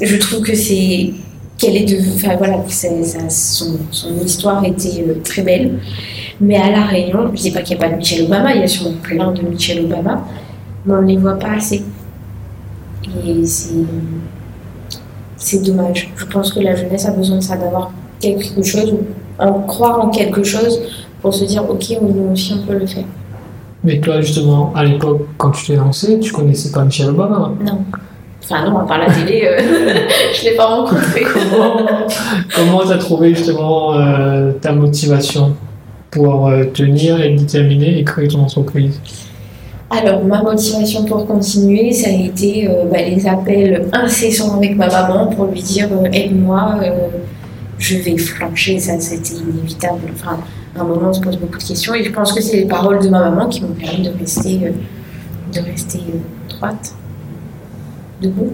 [0.00, 1.12] Je trouve que c'est
[1.58, 2.88] qu'elle est de, enfin voilà, ça-
[3.28, 5.78] son, son histoire était euh, très belle.
[6.40, 8.60] Mais à la Réunion, je dis pas qu'il n'y a pas de Michelle Obama, il
[8.60, 10.24] y a sûrement plein de Michelle Obama,
[10.86, 11.82] mais on ne les voit pas assez.
[13.26, 13.74] Et c'est
[15.36, 16.10] c'est dommage.
[16.16, 18.94] Je pense que la jeunesse a besoin de ça, d'avoir quelque chose,
[19.38, 20.78] en croire en quelque chose
[21.22, 23.04] pour se dire ok, nous aussi on peut le faire.
[23.82, 27.52] Mais toi, justement, à l'époque, quand tu t'es lancé, tu connaissais pas Michelle Obama.
[27.64, 27.78] Non.
[28.50, 29.58] Enfin non, à part la télé, euh,
[30.34, 31.22] je l'ai pas rencontré.
[31.22, 31.76] Comment
[32.52, 35.54] comment t'as trouvé justement euh, ta motivation
[36.10, 39.00] pour euh, tenir, être déterminé et créer ton entreprise?
[39.88, 44.88] Alors, ma motivation pour continuer, ça a été euh, bah, les appels incessants avec ma
[44.88, 47.08] maman pour lui dire euh, aide-moi, euh,
[47.78, 48.80] je vais flancher.
[48.80, 50.02] Ça, c'était inévitable.
[50.14, 50.38] Enfin,
[50.76, 52.66] à un moment, on se pose beaucoup de questions et je pense que c'est les
[52.66, 54.58] paroles de ma maman qui m'ont permis de rester,
[55.52, 56.00] de rester
[56.48, 56.94] droite,
[58.20, 58.52] debout.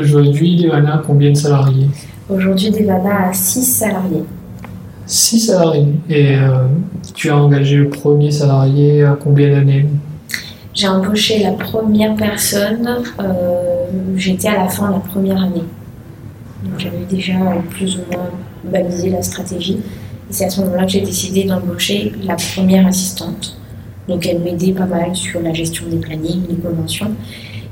[0.00, 1.88] Aujourd'hui, Devana, combien de salariés
[2.28, 4.24] Aujourd'hui, Devana a 6 salariés.
[5.06, 5.94] 6 salariés.
[6.08, 6.66] Et euh,
[7.14, 9.86] tu as engagé le premier salarié à combien d'années
[10.72, 13.84] J'ai embauché la première personne, euh,
[14.16, 15.64] j'étais à la fin de la première année.
[16.64, 17.34] Donc j'avais déjà
[17.70, 18.30] plus ou moins
[18.64, 19.80] balisé la stratégie.
[20.30, 23.58] Et c'est à ce moment-là que j'ai décidé d'embaucher la première assistante.
[24.08, 27.10] Donc elle m'aidait pas mal sur la gestion des plannings, les conventions.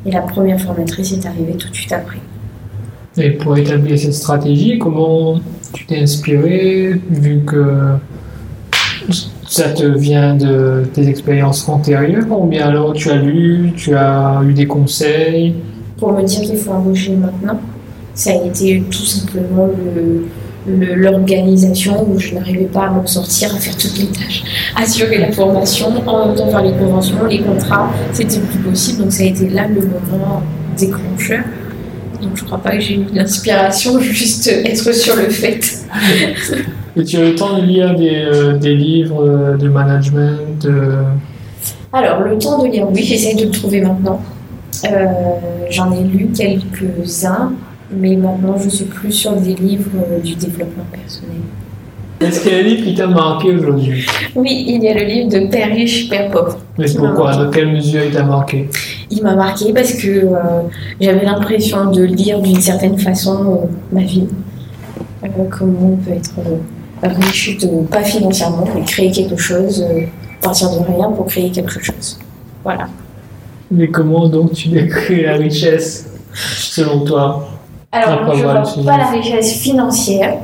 [0.04, 2.18] Et la première formatrice est arrivée tout de suite après.
[3.18, 5.38] Et pour établir cette stratégie, comment
[5.72, 7.94] tu t'es inspiré, vu que
[9.46, 14.40] ça te vient de tes expériences antérieures, ou bien alors tu as lu, tu as
[14.44, 15.54] eu des conseils?
[15.98, 17.60] Pour me dire qu'il faut embaucher maintenant,
[18.14, 20.24] ça a été tout simplement le,
[20.66, 24.44] l'organisation où je n'arrivais pas à m'en sortir, à faire toutes les tâches,
[24.76, 29.02] assurer la formation, en même temps faire les conventions, les contrats, c'était plus possible.
[29.02, 30.42] Donc ça a été là le moment
[30.78, 31.44] déclencheur.
[32.20, 35.60] Donc je crois pas que j'ai eu l'inspiration, juste être sur le fait.
[36.96, 40.68] Et tu as eu le temps de lire des, euh, des livres euh, de management
[41.92, 44.20] Alors le temps de lire, oui, j'essaie de le trouver maintenant.
[44.84, 45.06] Euh,
[45.70, 47.52] j'en ai lu quelques-uns
[47.94, 51.36] mais maintenant je suis plus sur des livres euh, du développement personnel.
[52.20, 54.06] Est-ce qu'il y a un livre qui t'a marqué aujourd'hui?
[54.36, 56.56] Oui, il y a le livre de Père riche, Père pauvre.
[56.78, 57.34] Mais pourquoi?
[57.36, 58.68] Dans quelle mesure il t'a marqué?
[59.10, 60.36] Il m'a marqué parce que euh,
[61.00, 64.28] j'avais l'impression de lire d'une certaine façon euh, ma vie.
[65.50, 66.32] comment on peut être
[67.02, 67.58] riche,
[67.90, 69.84] pas financièrement, mais créer quelque chose,
[70.40, 72.18] partir de rien pour créer quelque chose.
[72.62, 72.88] Voilà.
[73.70, 77.48] Mais comment donc tu décris la richesse selon toi?
[77.92, 80.38] Alors, je ne vois pas la richesse financière.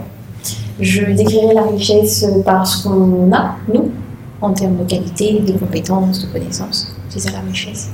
[0.78, 3.90] Je décrirai la richesse par ce qu'on a, nous,
[4.42, 6.94] en termes de qualité, de compétences, de connaissances.
[7.08, 7.88] C'est ça la richesse.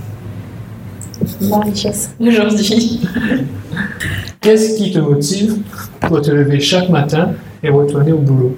[1.40, 3.01] Ma richesse aujourd'hui.
[4.40, 5.59] Qu'est-ce qui te motive
[6.01, 7.31] pour te lever chaque matin
[7.62, 8.57] et retourner au boulot?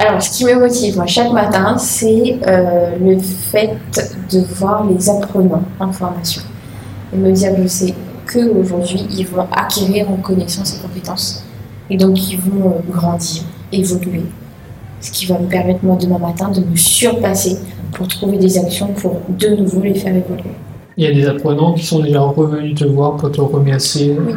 [0.00, 3.78] Alors, ce qui me motive, moi, chaque matin, c'est euh, le fait
[4.32, 6.42] de voir les apprenants en formation.
[7.12, 7.94] Et me dire, je sais
[8.30, 11.44] qu'aujourd'hui, ils vont acquérir en connaissances et compétences.
[11.90, 14.24] Et donc, ils vont euh, grandir, évoluer.
[15.00, 17.58] Ce qui va me permettre, moi, demain matin, de me surpasser
[17.92, 20.54] pour trouver des actions pour de nouveau les faire évoluer.
[20.96, 24.16] Il y a des apprenants qui sont déjà revenus te voir pour te remercier.
[24.18, 24.34] Oui.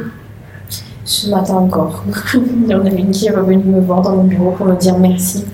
[1.06, 2.04] Ce matin encore.
[2.34, 4.76] Il y en a une qui est revenue me voir dans mon bureau pour me
[4.76, 5.46] dire merci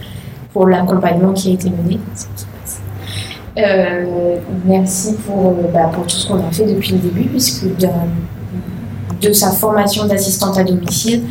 [0.51, 1.99] pour l'accompagnement qui a été mené.
[3.57, 7.65] Euh, merci pour, euh, bah, pour tout ce qu'on a fait depuis le début, puisque
[7.77, 11.21] de, sa formation d'assistante à domicile,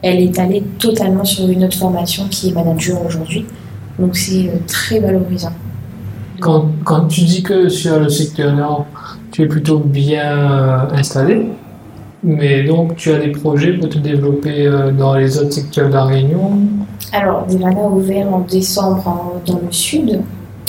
[0.00, 3.46] elle est allée totalement sur une autre formation qui est manager aujourd'hui.
[3.98, 5.52] Donc c'est euh, très valorisant.
[6.40, 8.86] Quand, quand, tu dis que sur le secteur nord,
[9.30, 11.48] tu es plutôt bien installé,
[12.22, 14.68] mais donc tu as des projets pour te développer
[14.98, 16.58] dans les autres secteurs de la Réunion?
[17.12, 20.20] Alors, Divana a ouvert en décembre dans le sud,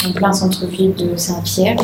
[0.08, 1.77] en plein centre-ville de Saint-Pierre.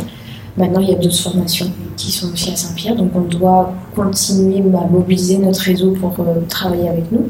[0.57, 4.59] Maintenant, il y a d'autres formations qui sont aussi à Saint-Pierre, donc on doit continuer
[4.59, 7.27] à mobiliser notre réseau pour euh, travailler avec nous.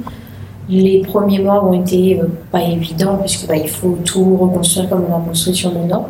[0.69, 5.05] Les premiers mois ont été euh, pas évidents puisque bah, il faut tout reconstruire comme
[5.09, 6.09] on a construit sur le Nord.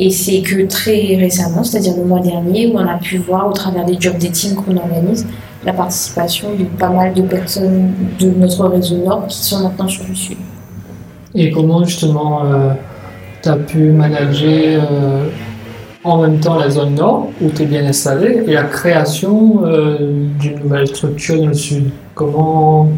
[0.00, 3.52] Et c'est que très récemment, c'est-à-dire le mois dernier, où on a pu voir au
[3.52, 5.26] travers des job dating qu'on organise
[5.64, 10.04] la participation de pas mal de personnes de notre réseau Nord qui sont maintenant sur
[10.08, 10.36] le Sud.
[11.34, 12.74] Et comment justement euh,
[13.56, 15.28] pu manager euh,
[16.04, 20.26] en même temps la zone nord, où tu es bien installé, et la création euh,
[20.38, 21.90] d'une nouvelle structure dans le sud.
[22.14, 22.88] Comment?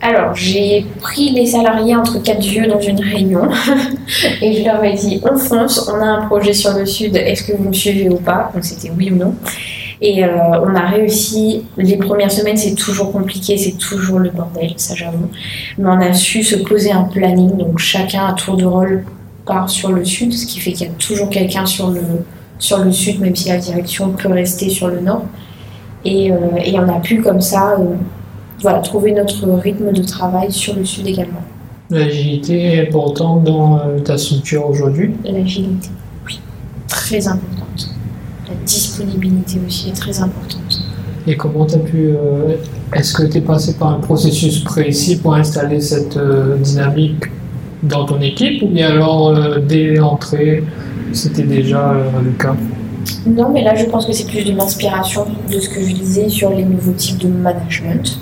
[0.00, 3.48] Alors, j'ai pris les salariés entre quatre yeux dans une réunion
[4.42, 7.44] et je leur ai dit on fonce, on a un projet sur le sud, est-ce
[7.44, 8.50] que vous me suivez ou pas?
[8.52, 9.34] Donc, c'était oui ou non.
[10.00, 10.28] Et euh,
[10.64, 11.64] on a réussi.
[11.76, 15.30] Les premières semaines, c'est toujours compliqué, c'est toujours le bordel, ça j'avoue.
[15.78, 19.04] Mais on a su se poser un planning, donc chacun à tour de rôle
[19.44, 22.00] part sur le sud, ce qui fait qu'il y a toujours quelqu'un sur le,
[22.58, 25.24] sur le sud, même si la direction peut rester sur le nord.
[26.04, 27.94] Et, euh, et on a pu comme ça euh,
[28.60, 31.42] voilà, trouver notre rythme de travail sur le sud également.
[31.90, 35.14] L'agilité est importante dans euh, ta structure aujourd'hui?
[35.24, 35.90] L'agilité,
[36.26, 36.40] oui,
[36.88, 37.90] très importante.
[38.48, 40.80] La disponibilité aussi est très importante.
[41.26, 42.14] Et comment tu as pu.
[42.92, 46.18] Est-ce que tu es passé par un processus précis pour installer cette
[46.60, 47.26] dynamique?
[47.82, 50.64] Dans ton équipe ou bien alors euh, dès l'entrée
[51.12, 52.54] c'était déjà euh, le cas?
[53.26, 56.28] Non, mais là je pense que c'est plus d'une inspiration de ce que je disais
[56.28, 58.18] sur les nouveaux types de management.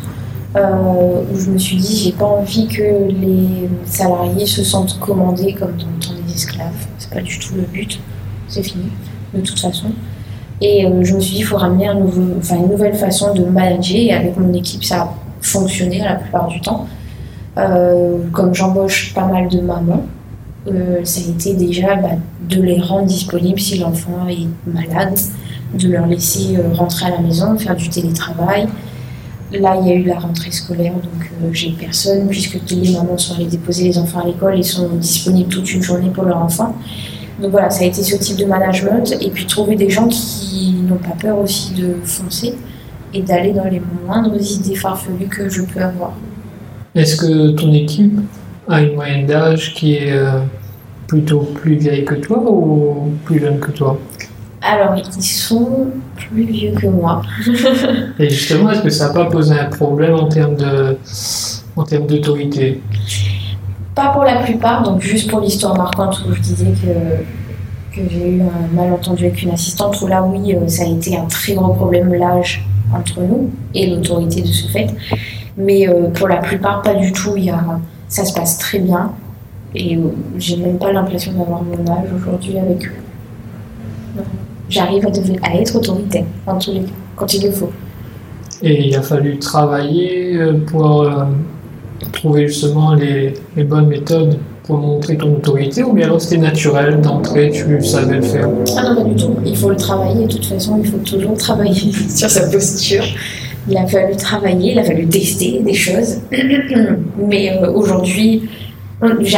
[0.56, 5.52] Euh, où je me suis dit j'ai pas envie que les salariés se sentent commandés
[5.52, 6.86] comme dans le temps des esclaves.
[6.98, 8.00] C'est pas du tout le but.
[8.48, 8.86] C'est fini
[9.34, 9.92] de toute façon.
[10.61, 13.96] Et je me suis dit il faut ramener une nouvelle façon de manager.
[13.96, 16.86] Et avec mon équipe ça a fonctionné la plupart du temps.
[17.59, 20.07] Euh, comme j'embauche pas mal de mamans,
[20.68, 22.11] euh, ça a été déjà bah,
[22.48, 25.18] de les rendre disponibles si l'enfant est malade,
[25.74, 28.68] de leur laisser euh, rentrer à la maison, faire du télétravail,
[29.53, 33.34] Là, il y a eu la rentrée scolaire, donc j'ai personne, puisque les mamans sont
[33.34, 36.76] allées déposer les enfants à l'école et sont disponibles toute une journée pour leurs enfants.
[37.42, 39.12] Donc voilà, ça a été ce type de management.
[39.20, 42.55] Et puis trouver des gens qui n'ont pas peur aussi de foncer
[43.12, 46.12] et d'aller dans les moindres idées farfelues que je peux avoir.
[46.95, 48.18] Est-ce que ton équipe
[48.68, 50.41] a une moyenne d'âge qui est euh,
[51.07, 53.97] plutôt plus vieille que toi ou plus jeune que toi?
[54.62, 55.86] Alors, ils sont
[56.16, 57.22] plus vieux que moi.
[58.18, 60.97] Et justement, est-ce que ça n'a pas posé un problème en termes de,
[61.76, 62.80] en termes d'autorité?
[63.95, 68.32] Pas pour la plupart, donc juste pour l'histoire marquante où je disais que, que j'ai
[68.32, 71.55] eu un malentendu avec une assistante, où là, oui, euh, ça a été un très
[71.55, 74.88] gros problème, l'âge entre nous et l'autorité de ce fait.
[75.61, 77.34] Mais euh, pour la plupart, pas du tout.
[77.36, 77.62] Il y a,
[78.08, 79.12] ça se passe très bien.
[79.74, 80.00] Et euh,
[80.38, 82.92] j'ai même pas l'impression d'avoir mon âge aujourd'hui avec eux.
[84.16, 84.22] Non.
[84.68, 87.70] J'arrive à, devenir- à être autoritaire, en tous les cas, quand il le faut.
[88.62, 91.24] Et il a fallu travailler euh, pour euh,
[92.12, 97.00] trouver justement les, les bonnes méthodes pour montrer ton autorité ou bien alors c'était naturel
[97.00, 98.48] d'entrée, tu savais le faire?
[98.76, 99.34] Ah non, pas du tout.
[99.44, 100.26] Il faut le travailler.
[100.26, 103.04] De toute façon, il faut toujours travailler sur sa posture.
[103.70, 106.18] Il a fallu travailler, il a fallu tester des choses.
[107.28, 108.48] Mais euh, aujourd'hui,
[109.20, 109.36] j'y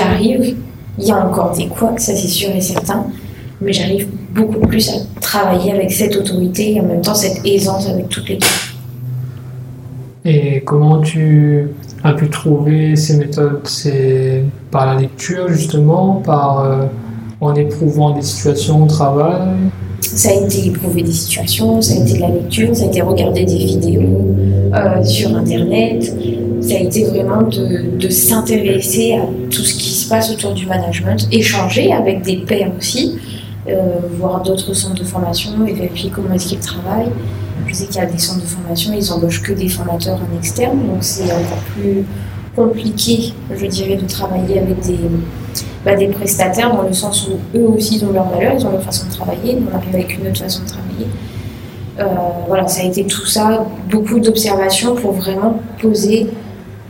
[0.00, 0.54] arrive.
[0.96, 3.06] Il y a encore des couacs, ça c'est sûr et certain.
[3.60, 7.88] Mais j'arrive beaucoup plus à travailler avec cette autorité et en même temps cette aisance
[7.88, 8.38] avec toutes les
[10.24, 11.68] Et comment tu
[12.04, 13.62] as pu trouver ces méthodes?
[13.64, 16.84] C'est par la lecture justement, par euh,
[17.40, 19.40] en éprouvant des situations au travail?
[20.04, 23.00] Ça a été éprouver des situations, ça a été de la lecture, ça a été
[23.00, 24.36] regarder des vidéos
[24.74, 26.14] euh, sur Internet,
[26.60, 31.26] ça a été vraiment de, s'intéresser à tout ce qui se passe autour du management,
[31.32, 33.18] échanger avec des pairs aussi,
[33.68, 37.10] euh, voir d'autres centres de formation et vérifier comment est-ce qu'ils travaillent.
[37.66, 40.38] Je sais qu'il y a des centres de formation, ils embauchent que des formateurs en
[40.38, 42.04] externe, donc c'est encore plus
[42.54, 44.98] compliqué, je dirais, de travailler avec des,
[45.84, 48.82] bah, des prestataires dans le sens où eux aussi ont leur valeur, ils ont leur
[48.82, 51.06] façon de travailler, nous on arrive avec une autre façon de travailler.
[51.98, 52.04] Euh,
[52.48, 56.26] voilà, ça a été tout ça, beaucoup d'observations pour vraiment poser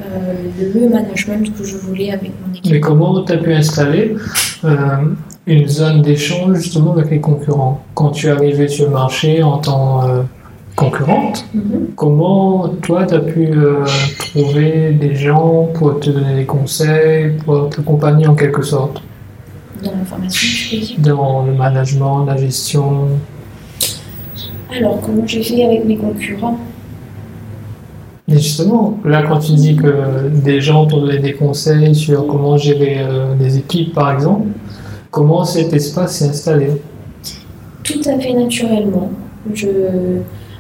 [0.01, 0.35] euh,
[0.75, 2.73] le management que je voulais avec mon équipe.
[2.73, 4.17] Mais comment tu as pu installer
[4.65, 4.77] euh,
[5.47, 7.83] une zone d'échange justement avec les concurrents?
[7.95, 10.03] Quand tu es arrivé sur le marché en tant
[10.77, 11.89] concurrente, Mhm.
[11.97, 13.85] comment toi tu as pu euh,
[14.19, 19.01] trouver des gens pour te donner des conseils, pour t'accompagner en quelque sorte?
[19.83, 21.15] Dans la formation, je peux dire.
[21.15, 23.09] dans le management, la gestion?
[24.77, 26.59] Alors, comment j'ai fait avec mes concurrents?
[28.27, 32.57] Et justement, là, quand tu dis que des gens t'ont donné des conseils sur comment
[32.57, 34.47] gérer euh, des équipes, par exemple,
[35.11, 36.69] comment cet espace s'est installé?
[37.85, 39.11] Tout à fait naturellement.
[39.53, 39.67] Je,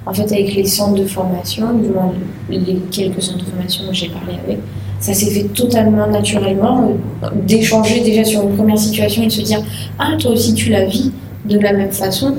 [0.07, 2.12] en fait, avec les centres de formation, du moins
[2.50, 4.59] les quelques centres de formation dont j'ai parlé avec,
[5.05, 6.90] ça s'est fait totalement naturellement
[7.22, 9.61] euh, d'échanger déjà sur une première situation et de se dire
[9.98, 11.12] Ah, toi aussi tu la vis
[11.44, 12.36] de la même façon.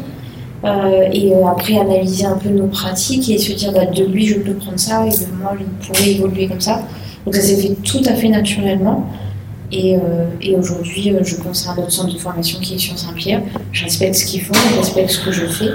[0.63, 4.26] Euh, et euh, après analyser un peu nos pratiques et se dire bah, de lui
[4.26, 6.82] je peux prendre ça et de moi je pourrais évoluer comme ça.
[7.24, 9.09] Donc ça s'est fait tout à fait naturellement.
[9.72, 9.97] Et,
[10.41, 13.41] et aujourd'hui, je pense à notre centre de formation qui est sur Saint-Pierre.
[13.72, 15.72] Je respecte ce qu'ils font, je respecte ce que je fais.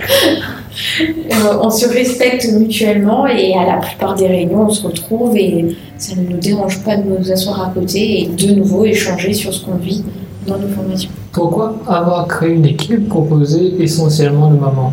[0.00, 5.76] Euh, on se respecte mutuellement et à la plupart des réunions, on se retrouve et
[5.96, 9.52] ça ne nous dérange pas de nous asseoir à côté et de nouveau échanger sur
[9.52, 10.04] ce qu'on vit
[10.46, 11.10] dans nos formations.
[11.32, 14.92] Pourquoi avoir créé une équipe composée essentiellement de mamans?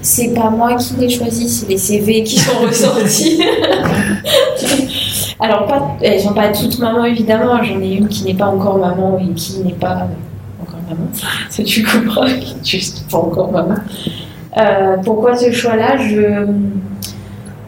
[0.00, 3.40] C'est pas moi qui l'ai choisi, c'est les CV qui sont ressortis.
[5.40, 8.78] Alors, pas, elles sont pas toutes mamans évidemment, j'en ai une qui n'est pas encore
[8.78, 10.08] maman et qui n'est pas
[10.88, 11.08] maman.
[11.64, 12.26] Tu comprends,
[12.64, 13.74] juste pas encore maman.
[14.56, 15.96] Euh, pourquoi ce choix-là?
[15.96, 16.46] Je,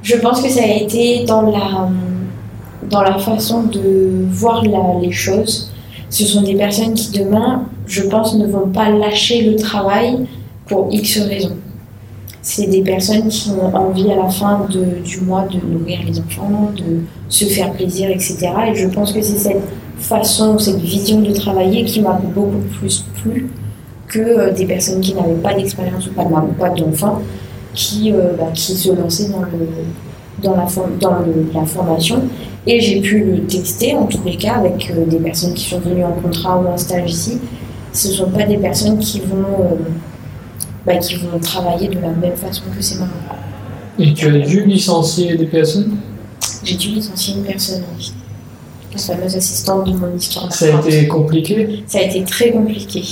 [0.03, 1.89] je pense que ça a été dans la,
[2.89, 4.63] dans la façon de voir
[5.01, 5.73] les choses.
[6.11, 10.27] Ce sont des personnes qui demain, je pense, ne vont pas lâcher le travail
[10.69, 11.57] pour X raisons.
[12.43, 16.21] C'est des personnes qui ont envie à la fin de- du mois de nourrir les
[16.21, 18.37] enfants, de se faire plaisir, etc.
[18.71, 19.63] Et je pense que c'est cette
[19.99, 23.49] façon, cette vision de travailler qui m'a beaucoup plus plu
[24.09, 27.23] que euh, des personnes qui n'avaient pas d'expérience ou pas de maman, pas d'enfants,
[27.75, 29.69] qui, euh, bah, qui se lançaient dans, le,
[30.43, 32.23] dans, la, for- dans le- la formation.
[32.67, 35.81] Et j'ai pu le tester, en tous les cas, avec euh, des personnes qui sont
[35.81, 37.39] venues en contrat ou en stage ici.
[37.93, 39.75] Ce ne sont pas des personnes qui vont, euh,
[40.85, 43.11] bah, qui vont travailler de la même façon que ces mamans.
[43.99, 45.97] Et tu as dû licencier des personnes?
[46.63, 48.13] J'ai dû licencier une personne, oui.
[48.97, 50.51] La fameuse assistante de mon histoire.
[50.51, 53.03] Ça a été compliqué Ça a été très compliqué.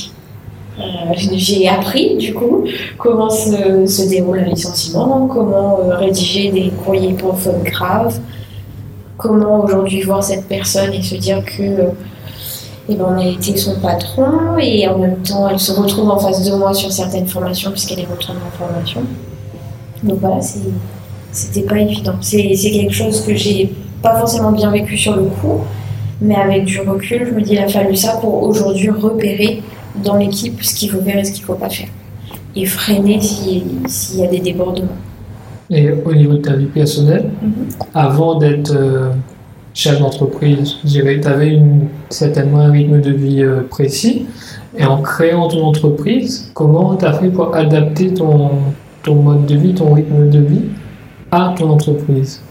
[1.33, 2.65] j'ai appris du coup
[2.97, 8.19] comment se, se, déroule un licenciement, comment rédiger des courriers pour faute grave,
[9.19, 11.91] comment aujourd'hui voir cette personne et se dire que
[12.89, 16.19] eh ben, on a été son patron et en même temps elle se retrouve en
[16.19, 19.03] face de moi sur certaines formations puisqu'elle est retournée en formation.
[20.03, 20.41] Donc voilà,
[21.31, 22.15] c'était pas évident.
[22.23, 23.71] C'est quelque chose que j'ai
[24.05, 25.63] pas forcément bien vécu sur le coup,
[26.21, 29.63] mais avec du recul, je me dis il a fallu ça pour aujourd'hui repérer
[30.05, 31.89] dans l'équipe ce qu'il faut faire et ce qu'il faut pas faire.
[32.55, 34.99] Et freiner s'il y a des débordements.
[35.71, 37.53] Et au niveau de ta vie personnelle, mhm.
[37.95, 39.09] avant d'être euh,
[39.73, 44.27] chef d'entreprise, je dirais, tu avais une, certainement un rythme de vie euh, précis.
[44.77, 48.51] Et en créant ton entreprise, comment tu as fait pour adapter ton,
[49.03, 50.65] ton mode de vie, ton rythme de vie
[51.31, 52.43] à ton entreprise?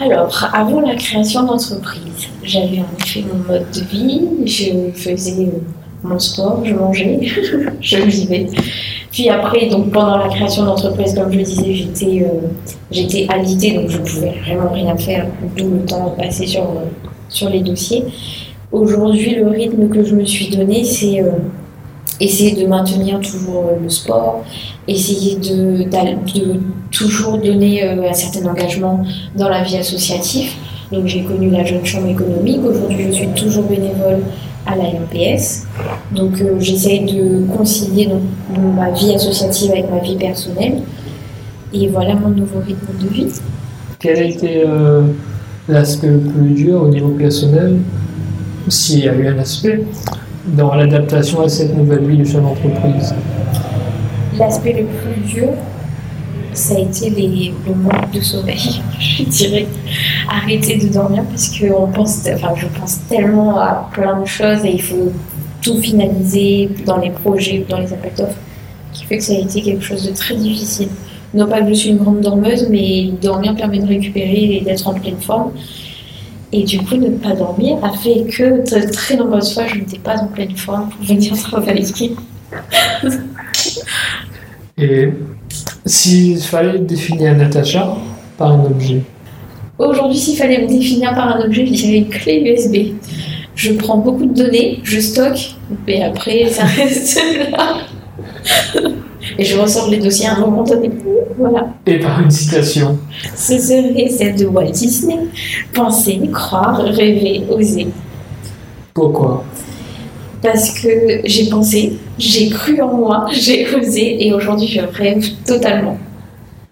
[0.00, 5.60] Alors, avant la création d'entreprise, j'avais en effet mon mode de vie, je faisais euh,
[6.02, 7.20] mon sport, je mangeais,
[7.80, 8.46] je vivais.
[9.10, 12.48] Puis après, donc pendant la création d'entreprise, comme je le disais, j'étais euh,
[12.90, 15.26] j'étais alitée, donc je pouvais vraiment rien faire,
[15.56, 16.84] d'où le temps passé sur, euh,
[17.28, 18.04] sur les dossiers.
[18.72, 21.30] Aujourd'hui, le rythme que je me suis donné, c'est euh,
[22.20, 24.44] essayer de maintenir toujours le sport,
[24.88, 25.84] essayer de,
[26.90, 29.04] toujours donner un certain engagement
[29.34, 30.50] dans la vie associative.
[30.92, 34.20] Donc j'ai connu la jeune chambre économique, aujourd'hui je suis toujours bénévole
[34.66, 35.64] à la MPS.
[36.12, 38.22] Donc euh, j'essaie de concilier donc,
[38.74, 40.82] ma vie associative avec ma vie personnelle.
[41.72, 43.26] Et voilà mon nouveau rythme de vie.
[43.98, 45.02] Quel a été euh,
[45.68, 47.78] l'aspect le plus dur au niveau personnel,
[48.68, 49.80] s'il y a eu un aspect,
[50.46, 53.14] dans l'adaptation à cette nouvelle vie de chef d'entreprise
[54.38, 55.48] L'aspect le plus dur,
[56.52, 59.66] ça a été les, le manque de sommeil, je dirais.
[60.28, 64.82] Arrêter de dormir parce que enfin, je pense tellement à plein de choses et il
[64.82, 65.12] faut
[65.62, 68.38] tout finaliser dans les projets, dans les appels d'offres,
[68.92, 70.88] qui fait que ça a été quelque chose de très difficile.
[71.34, 74.86] Non pas que je suis une grande dormeuse, mais dormir permet de récupérer et d'être
[74.86, 75.50] en pleine forme.
[76.52, 79.98] Et du coup, ne pas dormir a fait que de très nombreuses fois, je n'étais
[79.98, 81.84] pas en pleine forme pour venir travailler.
[84.78, 85.08] et
[85.84, 87.96] s'il fallait définir Natacha
[88.38, 89.02] par un objet?
[89.78, 92.94] Aujourd'hui, s'il fallait me définir par un objet, je dirais une clé USB.
[93.54, 97.20] Je prends beaucoup de données, je stocke, mais après, ça reste
[97.50, 97.78] là.
[99.38, 100.90] Et je ressors les dossiers à un moment donné.
[101.38, 101.68] Voilà.
[101.86, 102.98] Et par une citation
[103.34, 105.18] Ce serait celle de Walt Disney.
[105.72, 107.88] Penser, croire, rêver, oser.
[108.94, 109.44] Pourquoi?
[110.42, 115.98] Parce que j'ai pensé, j'ai cru en moi, j'ai osé et aujourd'hui je rêve totalement.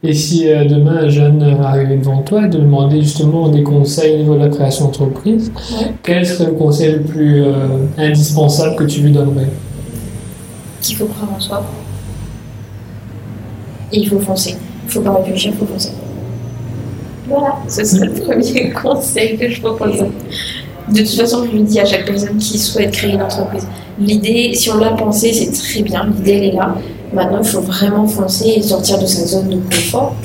[0.03, 4.15] Et si euh, demain un jeune arrivait devant toi et te demandait justement des conseils
[4.15, 5.51] au niveau de la création d'entreprise,
[6.03, 7.53] quel serait le conseil le plus euh,
[7.97, 9.49] indispensable que tu lui donnerais?
[10.83, 11.65] Qu'il faut croire en soi.
[13.95, 14.57] Et il faut foncer.
[14.83, 15.93] Il ne faut pas réfléchir, il faut foncer.
[17.29, 20.11] Voilà, ce serait le premier conseil que je proposerais.
[20.89, 23.69] De toute façon, je le dis à chaque personne qui souhaite créer une entreprise.
[24.01, 26.75] L'idée, si on l'a pensé, c'est très bien, l'idée elle est là.
[27.13, 30.17] Maintenant, il faut vraiment foncer et sortir de sa zone de confort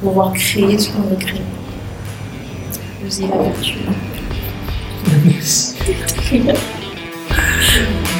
[0.00, 1.40] pour pouvoir créer ce qu'on veut créer.
[3.04, 3.74] Vous la vertu.
[5.24, 5.74] Merci.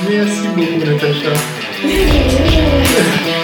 [0.09, 1.33] Merci beaucoup, Natacha.